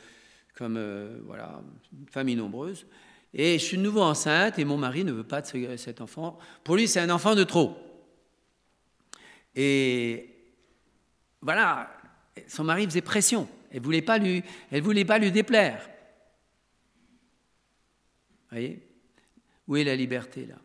[0.56, 1.62] comme euh, voilà,
[1.94, 2.86] une famille nombreuse,
[3.34, 6.40] et je suis de nouveau enceinte, et mon mari ne veut pas de cet enfant.
[6.64, 7.76] Pour lui, c'est un enfant de trop.
[9.54, 10.30] Et
[11.42, 11.92] voilà,
[12.48, 13.48] son mari faisait pression.
[13.72, 14.06] Elle ne voulait,
[14.82, 15.82] voulait pas lui déplaire.
[18.30, 18.85] Vous voyez?
[19.68, 20.56] Où est la liberté là?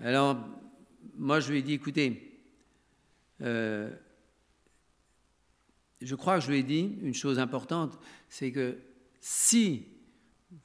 [0.00, 0.36] Alors,
[1.14, 2.40] moi je lui ai dit, écoutez,
[3.40, 3.90] euh,
[6.00, 8.78] je crois que je lui ai dit une chose importante, c'est que
[9.20, 9.86] si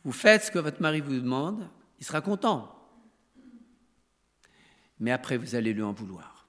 [0.04, 2.74] vous faites ce que votre mari vous demande, il sera content.
[5.00, 6.48] Mais après, vous allez lui en vouloir.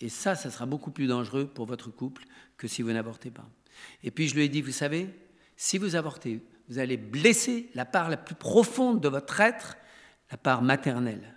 [0.00, 2.24] Et ça, ça sera beaucoup plus dangereux pour votre couple
[2.58, 3.48] que si vous n'avortez pas.
[4.02, 5.08] Et puis je lui ai dit, vous savez,
[5.56, 9.76] si vous avortez, vous allez blesser la part la plus profonde de votre être,
[10.30, 11.34] la part maternelle.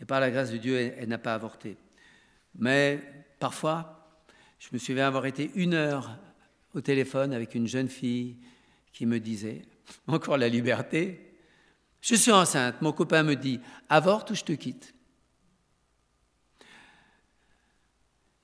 [0.00, 1.76] Et par la grâce de Dieu, elle, n'a pas avorté.
[2.58, 3.00] Mais
[3.38, 4.10] parfois,
[4.58, 6.18] je me souviens avoir été une heure
[6.74, 8.36] au téléphone avec une jeune fille
[8.92, 9.62] qui me disait,
[10.06, 11.22] encore la liberté,
[12.02, 14.94] je suis enceinte, mon copain me dit, avorte ou je te quitte?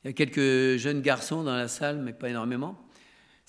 [0.03, 2.77] Il y a quelques jeunes garçons dans la salle, mais pas énormément.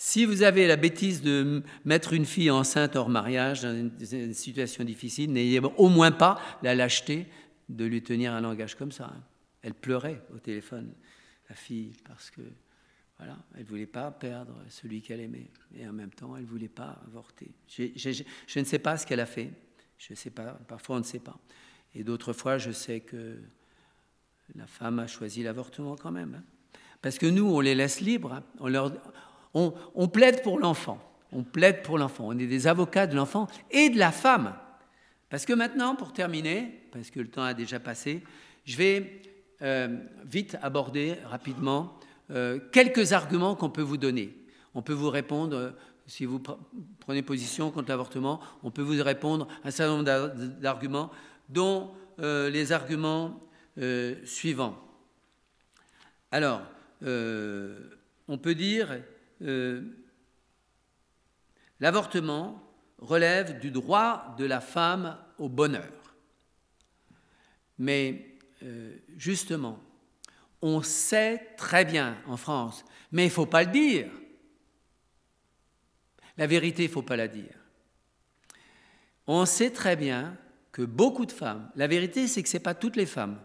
[0.05, 4.83] Si vous avez la bêtise de mettre une fille enceinte hors mariage dans une, situation
[4.83, 7.25] difficile, n'ayez au moins pas la lâcheté
[7.69, 9.13] de lui tenir un langage comme ça.
[9.61, 10.91] Elle pleurait au téléphone,
[11.47, 12.41] la fille, parce que
[13.17, 15.49] voilà, elle voulait pas perdre celui qu'elle aimait.
[15.73, 17.51] Et en même temps, elle voulait pas avorter.
[17.69, 19.51] Je, ne sais pas ce qu'elle a fait.
[19.97, 20.59] Je sais pas.
[20.67, 21.39] Parfois, on ne sait pas.
[21.95, 23.37] Et d'autres fois, je sais que
[24.53, 26.35] la femme a choisi l'avortement quand même.
[26.35, 26.43] Hein.
[27.01, 28.33] Parce que nous, on les laisse libres.
[28.33, 28.43] Hein.
[28.59, 28.91] On leur,
[29.53, 30.99] on, plaide pour l'enfant.
[31.31, 32.25] On plaide pour l'enfant.
[32.27, 34.53] On est des avocats de l'enfant et de la femme.
[35.29, 38.23] Parce que maintenant, pour terminer, parce que le temps a déjà passé,
[38.65, 39.21] je vais
[39.61, 41.97] euh, vite aborder rapidement
[42.31, 44.35] euh, quelques arguments qu'on peut vous donner.
[44.75, 45.71] On peut vous répondre, euh,
[46.07, 46.41] si vous
[46.99, 51.11] prenez position contre l'avortement, on peut vous répondre un certain nombre d'arguments,
[51.49, 53.39] dont les arguments
[54.23, 54.77] suivants.
[56.31, 56.61] Alors,
[57.01, 58.99] on peut dire
[59.43, 59.82] euh,
[61.79, 62.63] l'avortement
[62.97, 65.91] relève du droit de la femme au bonheur.
[67.77, 69.79] Mais euh, justement,
[70.62, 74.10] on sait très bien en France, mais il ne faut pas le dire.
[76.38, 77.56] La vérité, il ne faut pas la dire.
[79.27, 80.38] On sait très bien
[80.71, 83.39] que beaucoup de femmes, la vérité c'est que ce n'est pas toutes les femmes,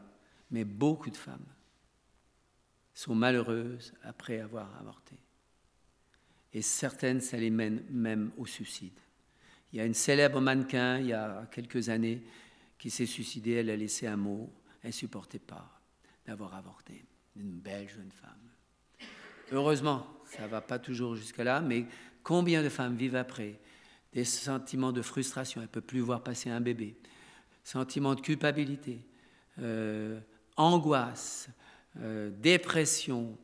[0.50, 1.44] mais beaucoup de femmes
[2.94, 5.16] sont malheureuses après avoir avorté
[6.52, 8.98] et certaines, ça les mène même au suicide.
[9.72, 12.22] Il y a une célèbre mannequin, il y a quelques années,
[12.78, 14.50] qui s'est suicidée, elle a laissé un mot,
[14.82, 15.80] elle ne supportait pas
[16.26, 17.04] d'avoir avorté.
[17.36, 19.08] Une belle jeune femme.
[19.52, 21.86] Heureusement, ça ne va pas toujours jusque-là, mais
[22.22, 23.58] combien de femmes vivent après
[24.12, 26.96] des sentiments de frustration, elle ne peut plus voir passer un bébé,
[27.62, 29.00] sentiments de culpabilité,
[29.60, 30.20] euh,
[30.56, 31.48] angoisse,
[32.00, 33.36] euh, dépression,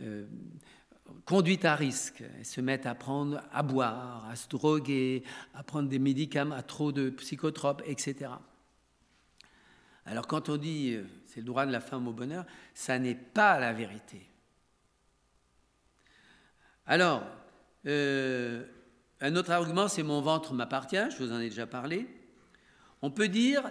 [0.00, 0.26] euh,
[1.24, 2.22] conduite à risque.
[2.38, 5.22] Elles se mettent à prendre, à boire, à se droguer,
[5.54, 8.30] à prendre des médicaments, à trop de psychotropes, etc.
[10.06, 12.44] Alors quand on dit euh, c'est le droit de la femme au bonheur,
[12.74, 14.26] ça n'est pas la vérité.
[16.86, 17.22] Alors,
[17.86, 18.64] euh,
[19.20, 22.08] un autre argument, c'est mon ventre m'appartient, je vous en ai déjà parlé.
[23.02, 23.62] On peut dire,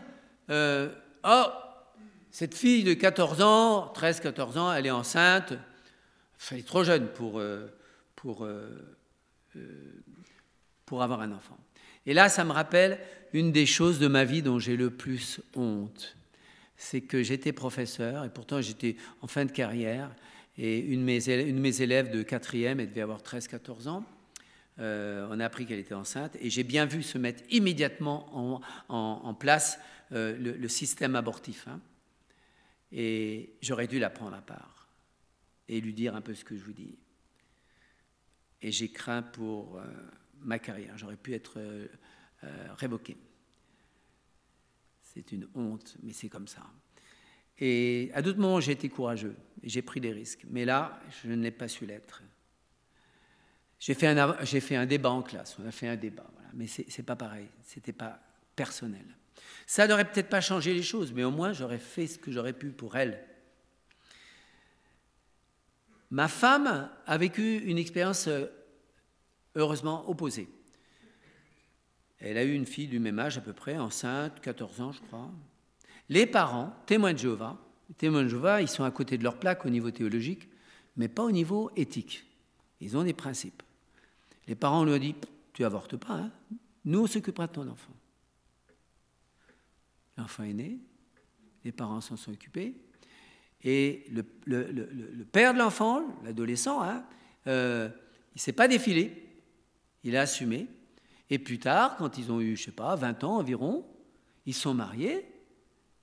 [0.49, 0.89] euh,
[1.25, 1.47] oh,
[2.32, 5.54] cette fille de 14 ans, 13-14 ans, elle est enceinte,
[6.52, 7.41] elle est trop jeune pour,
[8.15, 8.47] pour,
[10.86, 11.58] pour avoir un enfant.
[12.06, 12.99] Et là, ça me rappelle
[13.34, 16.15] une des choses de ma vie dont j'ai le plus honte.
[16.75, 20.10] C'est que j'étais professeur, et pourtant j'étais en fin de carrière,
[20.58, 24.06] et une de mes élèves, de quatrième, elle devait avoir 13-14 ans,
[24.80, 29.34] euh, on a appris qu'elle était enceinte, et j'ai bien vu se mettre immédiatement en,
[29.34, 29.80] place
[30.13, 31.67] euh, le, système abortif.
[31.67, 31.80] Hein.
[32.91, 34.78] Et j'aurais dû la prendre à part
[35.69, 36.97] et lui dire un peu ce que je vous dis.
[38.62, 39.86] Et j'ai craint pour euh,
[40.41, 40.97] ma carrière.
[40.97, 41.88] J'aurais pu être euh,
[42.75, 43.15] révoqué.
[45.01, 46.65] C'est une honte, mais c'est comme ça.
[47.58, 50.45] Et à d'autres moments, j'ai été courageux j'ai pris des risques.
[50.49, 52.23] Mais là, je n'ai pas su l'être.
[53.79, 56.67] J'ai fait, un, j'ai fait un débat en classe, on a fait un débat, mais
[56.67, 58.19] ce n'est pas pareil, ce n'était pas
[58.53, 59.05] personnel.
[59.65, 62.51] Ça n'aurait peut-être pas changé les choses, mais au moins j'aurais fait ce que j'aurais
[62.51, 63.23] pu pour elle.
[66.12, 68.48] Ma femme a vécu une expérience euh,
[69.56, 70.48] heureusement opposée.
[72.19, 75.02] Elle a eu une fille du même âge à peu près, enceinte, 14 ans je
[75.02, 75.32] crois.
[76.10, 77.58] Les parents, témoins de Jéhovah,
[77.98, 80.50] témoins de Jéhovah, ils sont à côté de leur plaque au niveau théologique,
[80.98, 82.26] mais pas au niveau éthique.
[82.82, 83.62] Ils ont des principes.
[84.48, 85.15] Les parents lui ont dit,
[85.54, 86.32] tu avortes pas, hein
[86.86, 87.93] nous on s'occupera de ton enfant.
[90.17, 90.80] L'enfant est né,
[91.63, 92.76] les parents s'en sont occupés,
[93.63, 94.24] et le,
[95.32, 97.04] père de l'enfant, l'adolescent, hein,
[97.48, 97.89] euh,
[98.32, 99.28] il ne s'est pas défilé,
[100.04, 100.67] il a assumé,
[101.30, 103.86] et plus tard, quand ils ont eu, je sais pas, 20 ans environ,
[104.45, 105.30] ils sont mariés,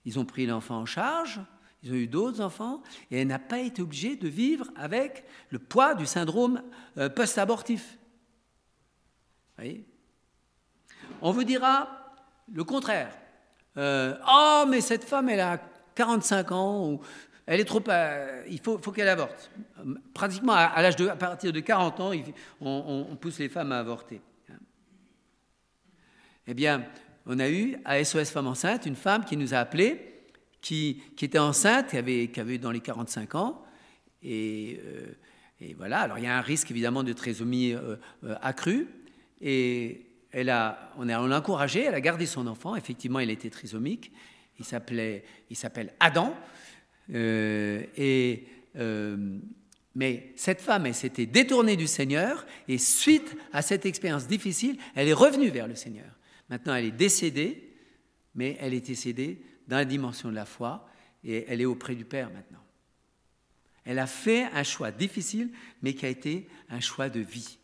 [0.05, 1.40] ils ont pris l'enfant en charge,
[1.83, 5.59] ils ont eu d'autres enfants, et elle n'a pas été obligée de vivre avec le
[5.59, 6.62] poids du syndrome
[6.99, 7.99] euh, post-abortif.
[9.57, 9.87] voyez?
[11.23, 11.88] On vous dira
[12.53, 13.16] le contraire.
[13.79, 15.59] Oh, mais cette femme, elle a
[15.95, 17.01] 45 ans, ou
[17.46, 17.82] elle est trop.
[17.88, 19.50] Euh, il faut, qu'elle avorte.
[20.12, 22.12] Pratiquement à, partir de 40 ans,
[22.61, 24.20] on pousse les femmes à avorter.
[26.48, 26.85] Eh bien,
[27.26, 30.00] on a eu à SOS Femmes Enceintes une femme qui nous a appelés,
[30.61, 33.62] qui, était enceinte, qui avait, qui avait dans les 45 ans.
[34.22, 35.06] Et, euh,
[35.61, 38.87] et, voilà, alors il y a un risque évidemment de trisomie euh, euh, accrue.
[39.40, 42.76] Et elle a, on l'a encouragée, elle a gardé son enfant.
[42.76, 44.12] Effectivement, il était trisomique.
[44.59, 46.35] Il, s'appelait, il s'appelle Adam.
[47.12, 48.45] Et,
[49.95, 52.47] mais cette femme, elle s'était détournée du Seigneur.
[52.69, 56.12] Et suite à cette expérience difficile, elle est revenue vers le Seigneur.
[56.51, 57.73] Maintenant, elle est décédée,
[58.35, 60.88] mais elle est décédée dans la dimension de la foi
[61.25, 62.62] et elle est auprès du Père maintenant.
[63.85, 67.59] Elle a fait un choix difficile, mais qui a été un choix de vie.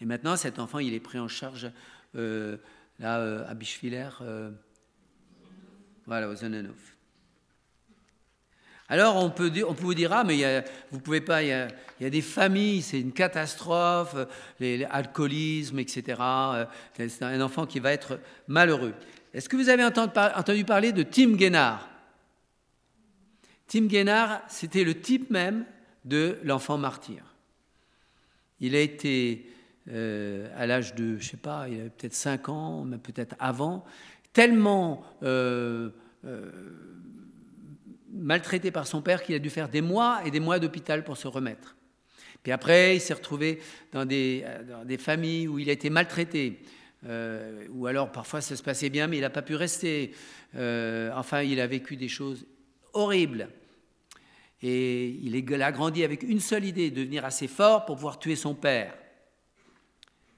[0.00, 1.70] Et maintenant, cet enfant, il est pris en charge
[2.16, 2.56] euh,
[2.98, 4.50] là, euh, à Bischwiller, euh,
[6.06, 6.96] voilà, aux Zonnenhof.
[8.92, 11.48] Alors on peut, vous dire, ah mais vous pouvez pas, il
[12.00, 14.16] y a, des familles, c'est une catastrophe,
[14.58, 16.18] l'alcoolisme, etc.
[16.20, 16.64] Euh,
[16.96, 18.92] c'est un enfant qui va être malheureux.
[19.32, 21.88] Est-ce que vous avez entendu parler de Tim Guénard
[23.68, 25.64] Tim Guénard, c'était le type même
[26.04, 27.22] de l'enfant martyr.
[28.58, 29.48] Il a été,
[29.88, 33.84] euh, à l'âge de, je sais pas, il avait peut-être 5 ans, mais peut-être avant,
[34.32, 35.04] tellement...
[35.22, 35.90] Euh,
[38.12, 41.16] maltraité par son père qu'il a dû faire des mois et des mois d'hôpital pour
[41.16, 41.76] se remettre.
[42.42, 43.60] Puis après, il s'est retrouvé
[43.92, 44.44] dans des,
[44.86, 46.62] des, familles où il a été maltraité,
[47.06, 50.12] euh, ou alors parfois ça se passait bien, mais il n'a pas pu rester.
[50.56, 52.46] Euh, enfin, il a vécu des choses
[52.92, 53.48] horribles.
[54.62, 58.54] Et il a grandi avec une seule idée, devenir assez fort pour pouvoir tuer son
[58.54, 58.94] père.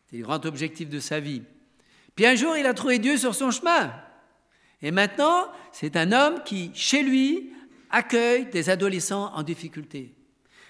[0.09, 1.43] C'est le grand objectif de sa vie.
[2.15, 3.93] Puis un jour, il a trouvé Dieu sur son chemin.
[4.81, 7.53] Et maintenant, c'est un homme qui, chez lui,
[7.93, 10.15] accueille des adolescents en difficulté.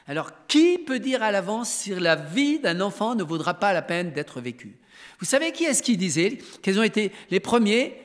[0.06, 3.82] Alors, qui peut dire à l'avance si la vie d'un enfant ne vaudra pas la
[3.82, 4.76] peine d'être vécue?
[5.20, 7.96] Vous savez qui est-ce qui disait Quels ont été les premiers,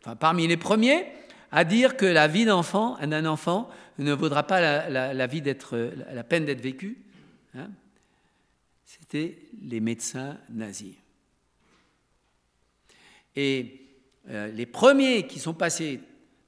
[0.00, 1.06] enfin parmi les premiers,
[1.52, 2.98] à dire que la vie d'un enfant,
[3.98, 6.98] ne vaudra pas la, vie d'être, la peine d'être vécue?
[7.56, 7.70] Hein?
[8.84, 10.96] C'était les médecins nazis.
[13.36, 13.80] Et
[14.30, 16.00] euh, les premiers qui sont passés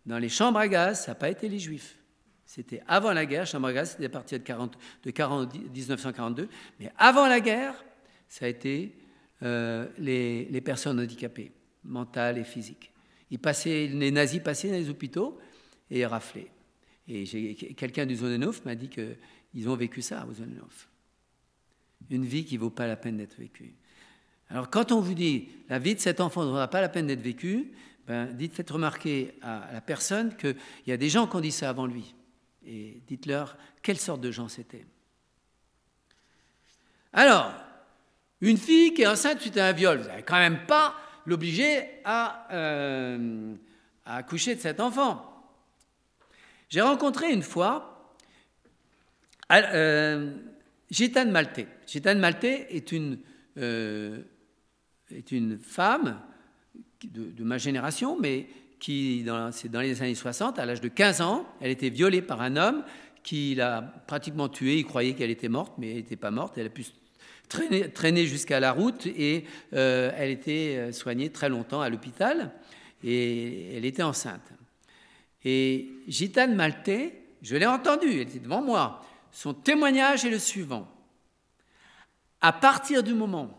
[0.06, 1.95] dans les chambres à gaz, ça n'a pas été les juifs.
[2.56, 6.48] C'était avant la guerre, gaz, c'était à partir de, 40, de 1942.
[6.80, 7.84] Mais avant la guerre,
[8.28, 8.94] ça a été
[9.42, 11.52] euh, les, personnes handicapées,
[11.84, 12.92] mentales et physiques.
[13.30, 15.38] Ils passaient, les nazis passaient dans les hôpitaux
[15.90, 16.50] et raflé.
[17.06, 17.26] Et
[17.74, 20.88] quelqu'un du Zonenhof m'a dit qu'ils ont vécu ça au Zonenhof.
[22.08, 23.74] Une vie qui ne vaut pas la peine d'être vécue.
[24.48, 27.06] Alors quand on vous dit la vie de cet enfant ne vaudra pas la peine
[27.06, 27.72] d'être vécue,
[28.06, 31.52] ben, dites, faites remarquer à la personne qu'il y a des gens qui ont dit
[31.52, 32.14] ça avant lui.
[32.66, 34.84] Et dites-leur quelle sorte de gens c'était.
[37.12, 37.52] Alors,
[38.40, 41.82] une fille qui est enceinte suite à un viol, vous n'allez quand même pas l'obliger
[42.04, 43.54] à, euh,
[44.04, 45.32] à accoucher de cet enfant.
[46.68, 48.14] J'ai rencontré une fois
[49.52, 50.34] euh,
[50.90, 51.68] Gitane Maltais.
[51.86, 53.18] Gitane Maltais est une,
[53.58, 54.22] euh,
[55.10, 56.20] est une femme
[57.04, 58.48] de, ma génération, mais
[58.78, 62.42] qui, c'est dans les années 60, à l'âge de 15 ans, elle était violée par
[62.42, 62.84] un homme
[63.22, 64.78] qui l'a pratiquement tuée.
[64.78, 66.58] Il croyait qu'elle était morte, mais elle n'était pas morte.
[66.58, 66.86] Elle a pu
[67.48, 72.52] traîner, jusqu'à la route et euh, elle était euh, soignée très longtemps à l'hôpital
[73.04, 74.52] et elle était enceinte.
[75.44, 79.04] Et Gitane Maltais, je l'ai entendu, elle était devant moi.
[79.30, 80.88] Son témoignage est le suivant.
[82.40, 83.56] À partir du moment,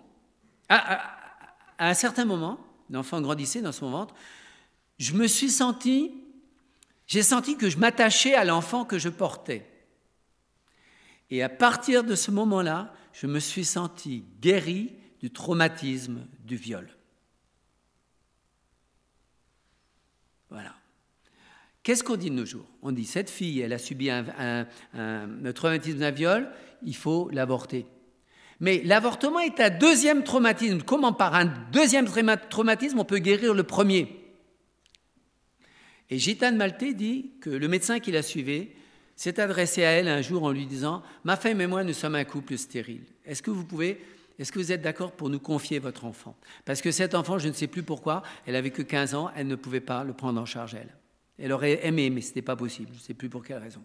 [0.69, 1.01] à
[1.79, 2.59] un certain moment,
[2.89, 4.13] l'enfant grandissait dans son ventre,
[4.97, 6.11] je me suis senti,
[7.05, 9.69] j'ai senti que je m'attachais à l'enfant que je portais.
[11.29, 16.87] Et à partir de ce moment-là, je me suis senti guéri du traumatisme du viol.
[20.49, 20.73] Voilà.
[21.83, 22.67] Qu'est-ce qu'on dit de nos jours?
[22.81, 26.49] On dit cette fille, elle a subi un, un traumatisme d'un viol,
[26.83, 27.85] il faut l'avorter.
[28.59, 30.81] Mais l'avortement est un deuxième traumatisme.
[30.81, 32.07] Comment par un deuxième
[32.49, 34.16] traumatisme on peut guérir le premier?
[36.09, 38.71] Et Gitane Maltais dit que le médecin qui la suivait
[39.15, 42.15] s'est adressé à elle un jour en lui disant Ma femme et moi, nous sommes
[42.15, 43.05] un couple stérile.
[43.25, 43.99] Est-ce que vous pouvez,
[44.39, 46.37] est-ce que vous êtes d'accord pour nous confier votre enfant?
[46.63, 49.47] Parce que cet enfant, je ne sais plus pourquoi, elle avait que 15 ans, elle
[49.47, 50.95] ne pouvait pas le prendre en charge elle.
[51.39, 52.89] Elle aurait aimé, mais ce n'était pas possible.
[52.93, 53.81] Je ne sais plus pour quelle raison.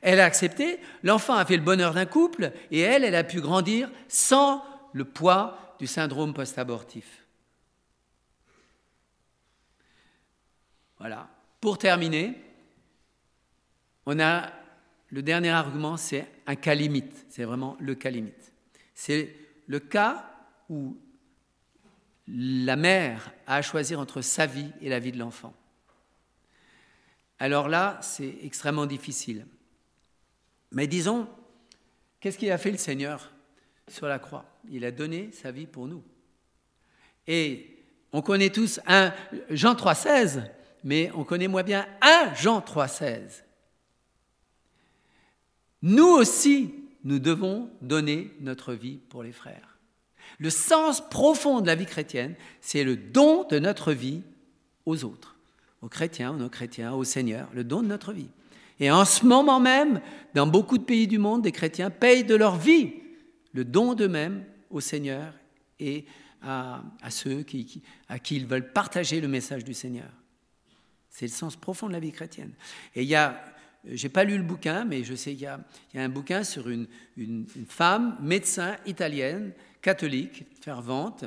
[0.00, 3.40] Elle a accepté, l'enfant a fait le bonheur d'un couple, et elle, elle a pu
[3.40, 7.26] grandir sans le poids du syndrome post-abortif.
[10.98, 11.28] Voilà.
[11.60, 12.34] Pour terminer,
[14.06, 14.52] on a
[15.10, 17.26] le dernier argument, c'est un cas limite.
[17.28, 18.52] C'est vraiment le cas limite.
[18.94, 19.34] C'est
[19.66, 20.30] le cas
[20.68, 20.96] où
[22.26, 25.54] la mère a à choisir entre sa vie et la vie de l'enfant.
[27.38, 29.46] Alors là, c'est extrêmement difficile.
[30.72, 31.28] Mais disons,
[32.20, 33.32] qu'est-ce qu'il a fait le Seigneur
[33.86, 34.44] sur la croix?
[34.70, 36.04] Il a donné sa vie pour nous.
[37.26, 37.78] Et
[38.12, 39.14] on connaît tous un
[39.50, 40.50] Jean 3,16,
[40.84, 43.42] mais on connaît moins bien un Jean 3,16.
[45.82, 46.74] Nous aussi,
[47.04, 49.78] nous devons donner notre vie pour les frères.
[50.38, 54.22] Le sens profond de la vie chrétienne, c'est le don de notre vie
[54.86, 55.36] aux autres,
[55.82, 58.28] aux chrétiens, aux non-chrétiens, au Seigneur, le don de notre vie.
[58.80, 60.00] Et en ce moment même,
[60.34, 62.92] dans beaucoup de pays du monde, des chrétiens payent de leur vie
[63.52, 65.32] le don d'eux-mêmes au Seigneur
[65.80, 66.04] et
[66.42, 70.10] à, ceux qui, à qui ils veulent partager le message du Seigneur.
[71.10, 72.52] C'est le sens profond de la vie chrétienne.
[72.94, 73.42] Et il y a,
[73.84, 75.60] j'ai pas lu le bouquin, mais je sais qu'il y a,
[75.94, 76.86] un bouquin sur une,
[77.68, 79.52] femme médecin italienne,
[79.82, 81.24] catholique, fervente,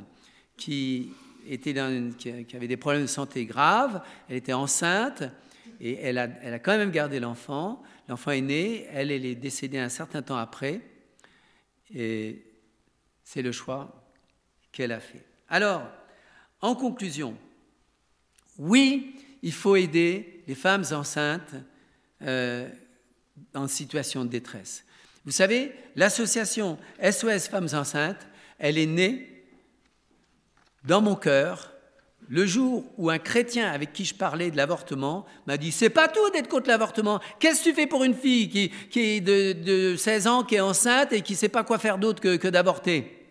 [0.58, 1.12] qui,
[1.48, 1.74] était
[2.18, 5.24] qui avait des problèmes de santé graves, elle était enceinte,
[5.80, 7.82] et elle a, elle a quand même gardé l'enfant.
[8.08, 10.82] L'enfant est né, elle, elle est décédée un certain temps après.
[11.94, 12.46] Et
[13.24, 14.06] c'est le choix
[14.72, 15.26] qu'elle a fait.
[15.50, 15.84] Alors,
[16.62, 17.36] en conclusion,
[18.60, 21.56] oui, il faut aider les femmes enceintes
[22.22, 22.70] euh,
[23.54, 24.86] en situation de détresse.
[25.26, 28.28] Vous savez, l'association SOS Femmes Enceintes,
[28.58, 29.46] elle est née
[30.84, 31.72] dans mon cœur
[32.32, 36.08] le jour où un chrétien avec qui je parlais de l'avortement m'a dit C'est pas
[36.08, 37.20] tout d'être contre l'avortement.
[37.40, 38.48] Qu'est-ce que tu fais pour une fille
[38.90, 41.98] qui, est de, 16 ans, qui est enceinte et qui ne sait pas quoi faire
[41.98, 43.28] d'autre que, que d'avorter?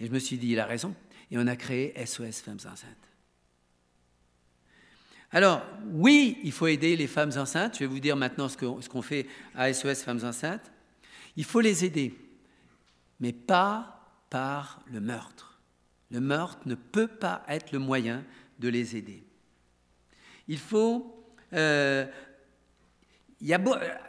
[0.00, 0.94] Et je me suis dit Il a raison.
[1.30, 3.03] Et on a créé SOS Femmes Enceintes.
[5.34, 5.62] Alors,
[5.92, 7.74] oui, il faut aider les femmes enceintes.
[7.74, 8.56] Je vais vous dire maintenant ce
[8.88, 9.26] qu'on fait
[9.56, 10.70] à SOS Femmes Enceintes.
[11.36, 12.14] Il faut les aider,
[13.18, 15.60] mais pas par le meurtre.
[16.12, 18.24] Le meurtre ne peut pas être le moyen
[18.60, 19.24] de les aider.
[20.46, 21.10] Il faut...
[21.52, 22.06] Euh,
[23.52, 23.60] a,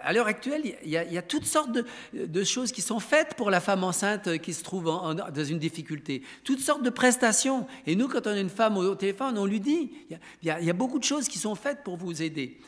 [0.02, 1.78] à l'heure actuelle, il y, a, toutes sortes
[2.14, 6.22] de, choses qui sont faites pour la femme enceinte qui se trouve dans une difficulté.
[6.44, 7.68] Toutes sortes de prestations.
[7.86, 9.92] Et nous, quand on a une femme au, téléphone, on lui dit,
[10.42, 12.60] il y, a, beaucoup de choses qui sont faites pour vous aider.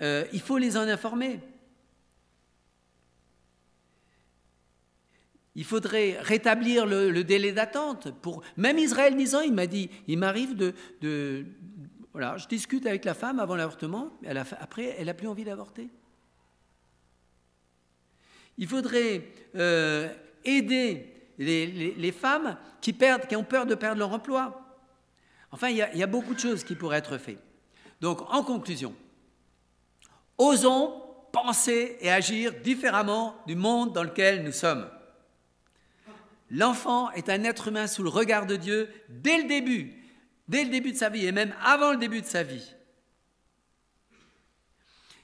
[0.00, 1.40] Euh, il faut les en informer.
[5.56, 8.10] Il faudrait rétablir le, délai d'attente.
[8.22, 8.42] Pour...
[8.56, 11.46] Même Israël disant, il m'a dit, il m'arrive de,
[12.14, 14.12] Voilà, je discute avec la femme avant l'avortement,
[14.60, 15.90] après, elle n'a plus envie d'avorter.
[18.56, 20.08] Il faudrait euh,
[20.44, 24.60] aider les, femmes qui, perdent, qui ont peur de perdre leur emploi.
[25.50, 27.42] Enfin, il y, a, beaucoup de choses qui pourraient être faites.
[28.00, 28.94] Donc, en conclusion,
[30.38, 31.02] osons
[31.32, 34.88] penser et agir différemment du monde dans lequel nous sommes.
[36.48, 40.03] L'enfant est un être humain sous le regard de Dieu dès le début,
[40.48, 42.74] dès le début de sa vie et même avant le début de sa vie.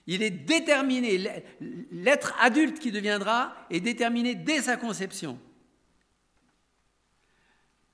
[0.07, 1.45] Il est déterminé,
[1.93, 5.39] l'être adulte qui deviendra est déterminé dès sa conception.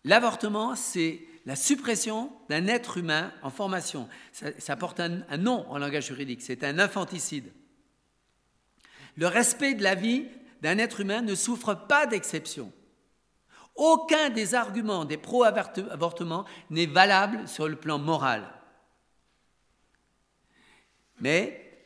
[0.05, 4.09] L'avortement, c'est la suppression d'un être humain en formation.
[4.33, 7.53] Ça, porte un, un nom en langage juridique, c'est un infanticide.
[9.17, 10.27] Le respect de la vie
[10.63, 12.73] d'un être humain ne souffre pas d'exception.
[13.77, 18.45] Aucun des arguments des pro-avortements n'est valable sur le plan moral.
[21.21, 21.83] Mais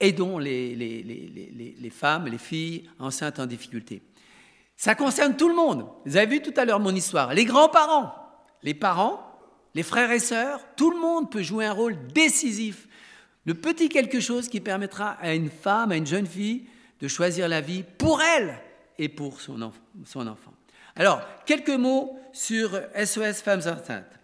[0.00, 4.02] aidons les, femmes, les filles enceintes en difficulté.
[4.76, 5.88] Ça concerne tout le monde.
[6.04, 7.34] Vous avez vu tout à l'heure mon histoire.
[7.34, 8.14] Les grands-parents,
[8.62, 9.22] les parents,
[9.74, 12.88] les frères et sœurs, tout le monde peut jouer un rôle décisif.
[13.44, 16.66] Le petit quelque chose qui permettra à une femme, à une jeune fille,
[17.00, 18.58] de choisir la vie pour elle
[18.98, 20.52] et pour son enfant.
[20.98, 24.18] Alors, quelques mots sur SOS Femmes Enceintes.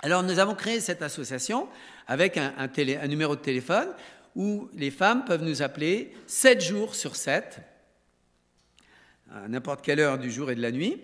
[0.00, 1.68] Alors, nous avons créé cette association
[2.08, 2.68] avec un,
[3.06, 3.88] numéro de téléphone
[4.34, 7.60] où les femmes peuvent nous appeler 7 jours sur 7,
[9.32, 11.00] à n'importe quelle heure du jour et de la nuit.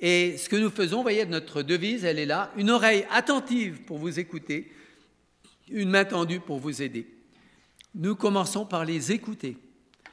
[0.00, 3.82] Et ce que nous faisons, vous voyez, notre devise, elle est là, une oreille attentive
[3.82, 4.72] pour vous écouter,
[5.68, 7.06] une main tendue pour vous aider.
[7.94, 9.58] Nous commençons par les écouter,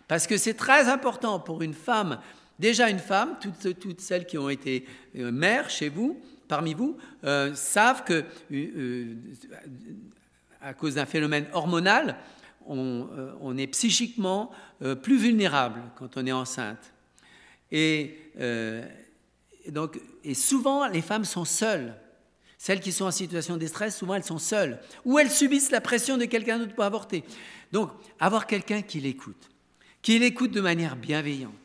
[0.09, 2.19] parce que c'est très important pour une femme
[2.61, 4.85] Déjà, une femme, toutes, celles qui ont été
[5.17, 9.15] euh, mères chez vous, parmi vous, euh, savent que, euh,
[10.61, 12.17] à cause d'un phénomène hormonal,
[12.67, 14.51] on, est psychiquement
[15.01, 16.93] plus vulnérable quand on est enceinte.
[17.71, 18.15] Et,
[19.67, 21.95] donc, et souvent, les femmes sont seules.
[22.59, 25.81] Celles qui sont en situation de stress, souvent elles sont seules, ou elles subissent la
[25.81, 27.23] pression de quelqu'un d'autre pour avorter.
[27.71, 27.89] Donc,
[28.19, 29.49] avoir quelqu'un qui l'écoute,
[30.03, 31.60] qui l'écoute de manière bienveillante,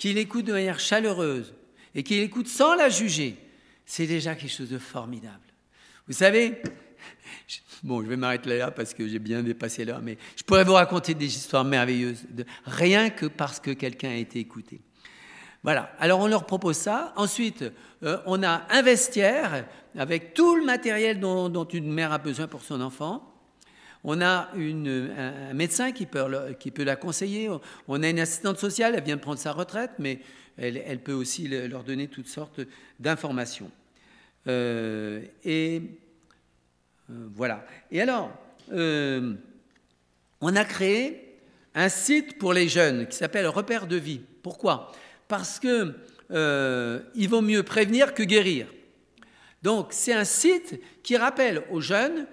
[0.00, 1.52] qu'il écoute de manière chaleureuse
[1.94, 3.36] et qu'il écoute sans la juger,
[3.84, 5.44] c'est déjà quelque chose de formidable.
[6.08, 6.62] Vous savez,
[7.82, 10.72] bon, je vais m'arrêter là parce que j'ai bien dépassé l'heure, mais je pourrais vous
[10.72, 14.80] raconter des histoires merveilleuses, de, rien que parce que quelqu'un a été écouté.
[15.62, 17.12] Voilà, alors on leur propose ça.
[17.16, 17.62] Ensuite,
[18.02, 19.66] euh, on a un vestiaire
[19.98, 23.29] avec tout le matériel dont, une mère a besoin pour son enfant.
[24.02, 27.50] On a un, médecin qui peut, la conseiller.
[27.86, 30.20] On a une assistante sociale, elle vient de prendre sa retraite, mais
[30.56, 32.60] elle, peut aussi leur donner toutes sortes
[32.98, 33.70] d'informations.
[34.46, 35.82] Euh, et
[37.10, 37.64] euh, voilà.
[37.90, 38.32] Et alors,
[38.72, 39.34] euh,
[40.40, 41.36] on a créé
[41.74, 44.20] un site pour les jeunes qui s'appelle Repère de vie.
[44.42, 44.92] Pourquoi?
[45.28, 45.94] Parce que
[46.32, 48.68] il vaut mieux prévenir que guérir.
[49.62, 52.26] Donc, c'est un site qui rappelle aux jeunes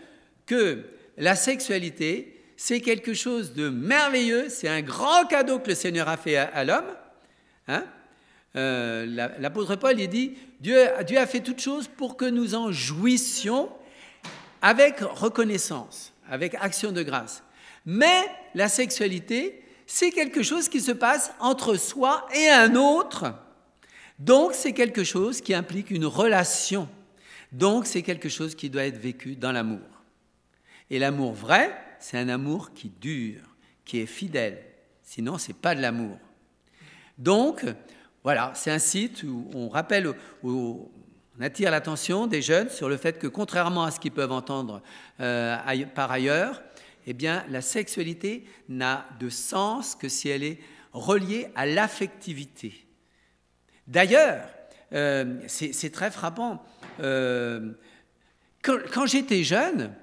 [0.45, 0.83] que
[1.17, 6.17] la sexualité, c'est quelque chose de merveilleux, c'est un grand cadeau que le Seigneur a
[6.17, 6.85] fait à, l'homme.
[7.67, 7.85] Hein
[8.55, 9.05] euh,
[9.39, 13.69] L'apôtre Paul il dit Dieu, Dieu a fait toutes choses pour que nous en jouissions
[14.61, 17.43] avec reconnaissance, avec action de grâce.
[17.85, 23.33] Mais la sexualité, c'est quelque chose qui se passe entre soi et un autre.
[24.19, 26.89] Donc c'est quelque chose qui implique une relation.
[27.51, 29.96] Donc c'est quelque chose qui doit être vécu dans l'amour.
[30.89, 33.41] Et l'amour vrai, c'est un amour qui dure,
[33.85, 34.63] qui est fidèle.
[35.03, 36.17] Sinon, ce n'est pas de l'amour.
[37.17, 37.65] Donc,
[38.23, 40.13] voilà, c'est un site où on rappelle,
[40.43, 40.91] où
[41.39, 44.81] on attire l'attention des jeunes sur le fait que, contrairement à ce qu'ils peuvent entendre
[45.19, 45.57] euh,
[45.95, 46.61] par ailleurs,
[47.05, 50.59] eh bien, la sexualité n'a de sens que si elle est
[50.91, 52.85] reliée à l'affectivité.
[53.87, 54.49] D'ailleurs,
[54.93, 56.63] euh, c'est très frappant.
[56.99, 57.71] Euh,
[58.61, 59.93] quand j'étais jeune,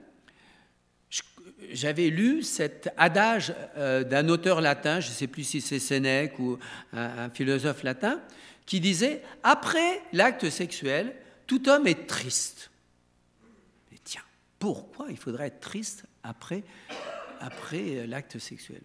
[1.71, 6.39] j'avais lu cet adage euh, d'un auteur latin, je ne sais plus si c'est Sénèque
[6.39, 6.59] ou
[6.93, 8.21] un, philosophe latin,
[8.67, 11.15] qui disait Après l'acte sexuel,
[11.47, 12.71] tout homme est triste.
[13.91, 14.23] Mais tiens,
[14.59, 16.63] pourquoi il faudrait être triste après,
[17.41, 18.83] après l'acte sexuel?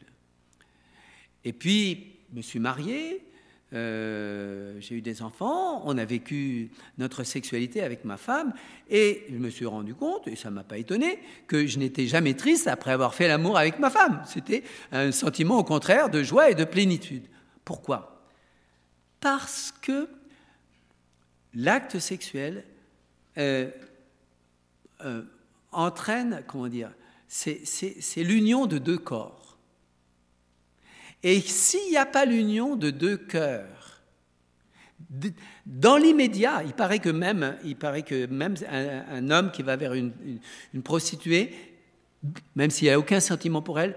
[1.45, 3.23] Et puis, je me suis marié,
[3.71, 8.53] euh, j'ai eu des enfants, on a vécu notre sexualité avec ma femme,
[8.89, 12.07] et je me suis rendu compte, et ça ne m'a pas étonné, que je n'étais
[12.07, 14.23] jamais triste après avoir fait l'amour avec ma femme.
[14.25, 17.27] C'était un sentiment au contraire de joie et de plénitude.
[17.63, 18.23] Pourquoi?
[19.19, 20.09] Parce que
[21.53, 22.63] l'acte sexuel,
[23.37, 23.69] euh,
[25.05, 25.23] euh,
[25.71, 26.91] entraîne, comment dire,
[27.27, 29.48] c'est l'union de deux corps.
[31.23, 34.01] Et s'il n'y a pas l'union de deux cœurs,
[35.65, 39.93] dans l'immédiat, il paraît que même, il paraît que même un, homme qui va vers
[39.93, 40.11] une,
[40.83, 41.53] prostituée,
[42.55, 43.95] même s'il n'y a aucun sentiment pour elle,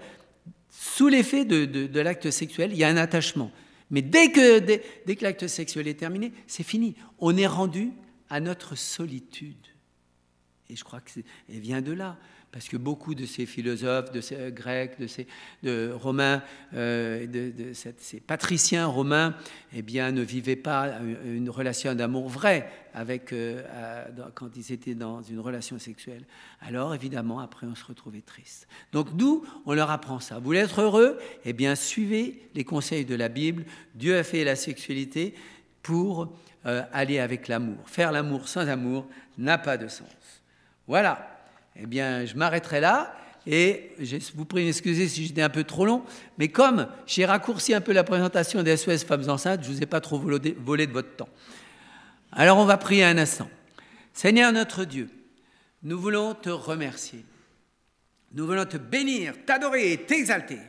[0.69, 3.51] sous l'effet de, l'acte sexuel, il y a un attachement.
[3.91, 6.95] Mais dès que, dès que l'acte sexuel est terminé, c'est fini.
[7.19, 7.91] On est rendu
[8.29, 9.67] à notre solitude.
[10.69, 12.17] Et je crois qu'elle vient de là
[12.53, 15.25] parce que beaucoup de ces philosophes, de ces Grecs, de ces
[15.65, 16.43] Romains,
[16.75, 19.35] euh, de, ces patriciens romains,
[19.75, 23.63] eh bien, ne vivaient pas une relation d'amour vrai avec, euh,
[24.35, 26.25] quand ils étaient dans une relation sexuelle.
[26.61, 28.67] Alors, évidemment, après, on se retrouvait triste.
[28.91, 30.37] Donc, nous, on leur apprend ça?
[30.37, 31.17] Vous voulez être heureux?
[31.45, 33.65] Eh bien, suivez les conseils de la Bible.
[33.95, 35.33] Dieu a fait la sexualité
[35.81, 36.31] pour
[36.67, 37.79] euh, aller avec l'amour.
[37.87, 39.07] Faire l'amour sans amour
[39.39, 40.05] n'a pas de sens.
[40.87, 41.32] Voilà
[41.75, 43.15] eh bien, je m'arrêterai là.
[43.45, 46.03] Et je vous prie d'excuser si j'étais un peu trop long,
[46.37, 49.83] mais comme j'ai raccourci un peu la présentation des SOS Femmes Enceintes, je ne vous
[49.83, 51.29] ai pas trop volé de votre temps.
[52.31, 53.49] Alors on va prier un instant.
[54.13, 55.09] Seigneur notre Dieu,
[55.81, 57.25] nous voulons te remercier.
[58.31, 60.59] Nous voulons te bénir, t'adorer et t'exalter,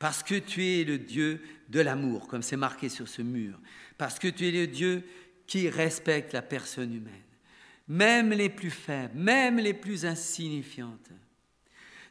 [0.00, 3.56] parce que tu es le Dieu de l'amour, comme c'est marqué sur ce mur,
[3.98, 5.04] parce que tu es le Dieu
[5.46, 7.25] qui respecte la personne humaine
[7.88, 11.10] même les plus faibles, même les plus insignifiantes.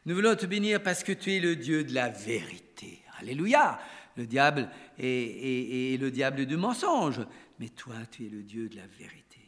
[0.04, 3.02] Nous voulons te bénir parce que tu es le Dieu de la vérité.
[3.18, 3.80] Alléluia.
[4.16, 7.20] Le diable est, le diable du mensonge,
[7.58, 9.40] mais toi, tu es le Dieu de la vérité.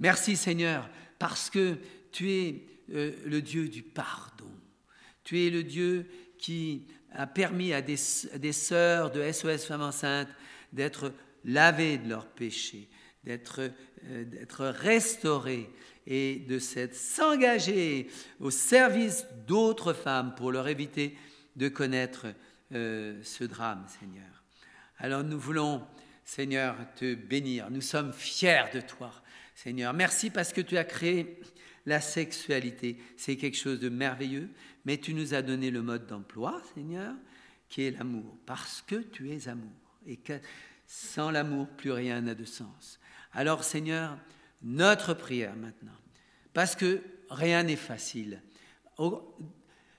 [0.00, 0.88] Merci Seigneur,
[1.18, 1.76] parce que
[2.10, 4.50] tu es euh, le Dieu du pardon.
[5.22, 6.06] Tu es le Dieu
[6.38, 7.96] qui a permis à des,
[8.32, 10.34] à des sœurs de SOS Femmes Enceintes
[10.72, 11.12] d'être
[11.44, 12.88] lavées de leurs péchés,
[13.24, 15.70] d'être restauré
[16.06, 18.08] et de s'engager
[18.40, 21.16] au service d'autres femmes pour leur éviter
[21.56, 22.26] de connaître
[22.72, 24.42] euh, ce drame, Seigneur.
[24.98, 25.86] Alors nous voulons,
[26.24, 27.70] Seigneur, te bénir.
[27.70, 29.12] Nous sommes fiers de toi,
[29.54, 29.92] Seigneur.
[29.92, 31.38] Merci parce que tu as créé
[31.86, 32.98] la sexualité.
[33.16, 34.48] C'est quelque chose de merveilleux,
[34.84, 37.14] mais tu nous as donné le mode d'emploi, Seigneur,
[37.68, 39.70] qui est l'amour, parce que tu es amour.
[40.06, 40.34] Et que
[40.86, 42.98] sans l'amour, plus rien n'a de sens.
[43.32, 44.18] Alors Seigneur,
[44.62, 45.96] notre prière maintenant,
[46.52, 48.42] parce que rien n'est facile.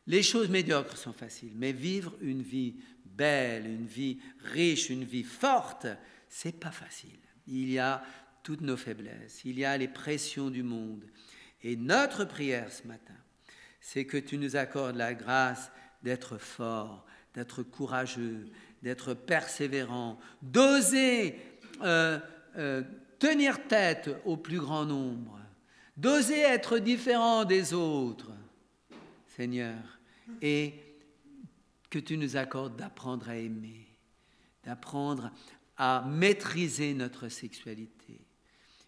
[0.05, 2.75] Les choses médiocres sont faciles, mais vivre une vie
[3.05, 5.87] belle, une vie riche, une vie forte,
[6.29, 7.19] c'est pas facile.
[7.47, 8.03] Il y a
[8.43, 11.05] toutes nos faiblesses, il y a les pressions du monde.
[11.61, 13.15] Et notre prière ce matin,
[13.79, 15.71] c'est que tu nous accordes la grâce
[16.03, 18.45] d'être fort, d'être courageux,
[18.81, 21.39] d'être persévérant, d'oser
[21.81, 22.19] euh,
[22.57, 22.83] euh,
[23.19, 25.39] tenir tête au plus grand nombre,
[25.97, 28.31] d'oser être différent des autres,
[29.35, 29.99] Seigneur,
[30.41, 30.73] et
[31.89, 33.87] que tu nous accordes d'apprendre à aimer,
[34.63, 35.31] d'apprendre
[35.77, 38.19] à maîtriser notre sexualité.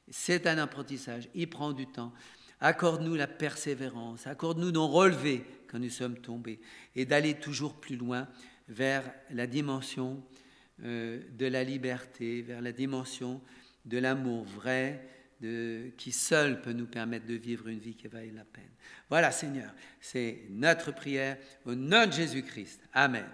[0.10, 2.14] C'est un apprentissage, il prend du temps.
[2.62, 6.60] Accorde-nous la persévérance, accorde-nous d'en relever quand nous sommes tombés
[6.96, 8.28] et d'aller toujours plus loin
[8.68, 10.24] vers la dimension
[10.84, 13.42] euh, de la liberté, vers la dimension
[13.86, 15.08] de l'amour vrai,
[15.98, 18.72] qui seul peut nous permettre de vivre une vie qui vaille la peine.
[19.10, 22.82] Voilà, Seigneur, c'est notre prière au nom de Jésus-Christ.
[22.94, 23.26] Amen.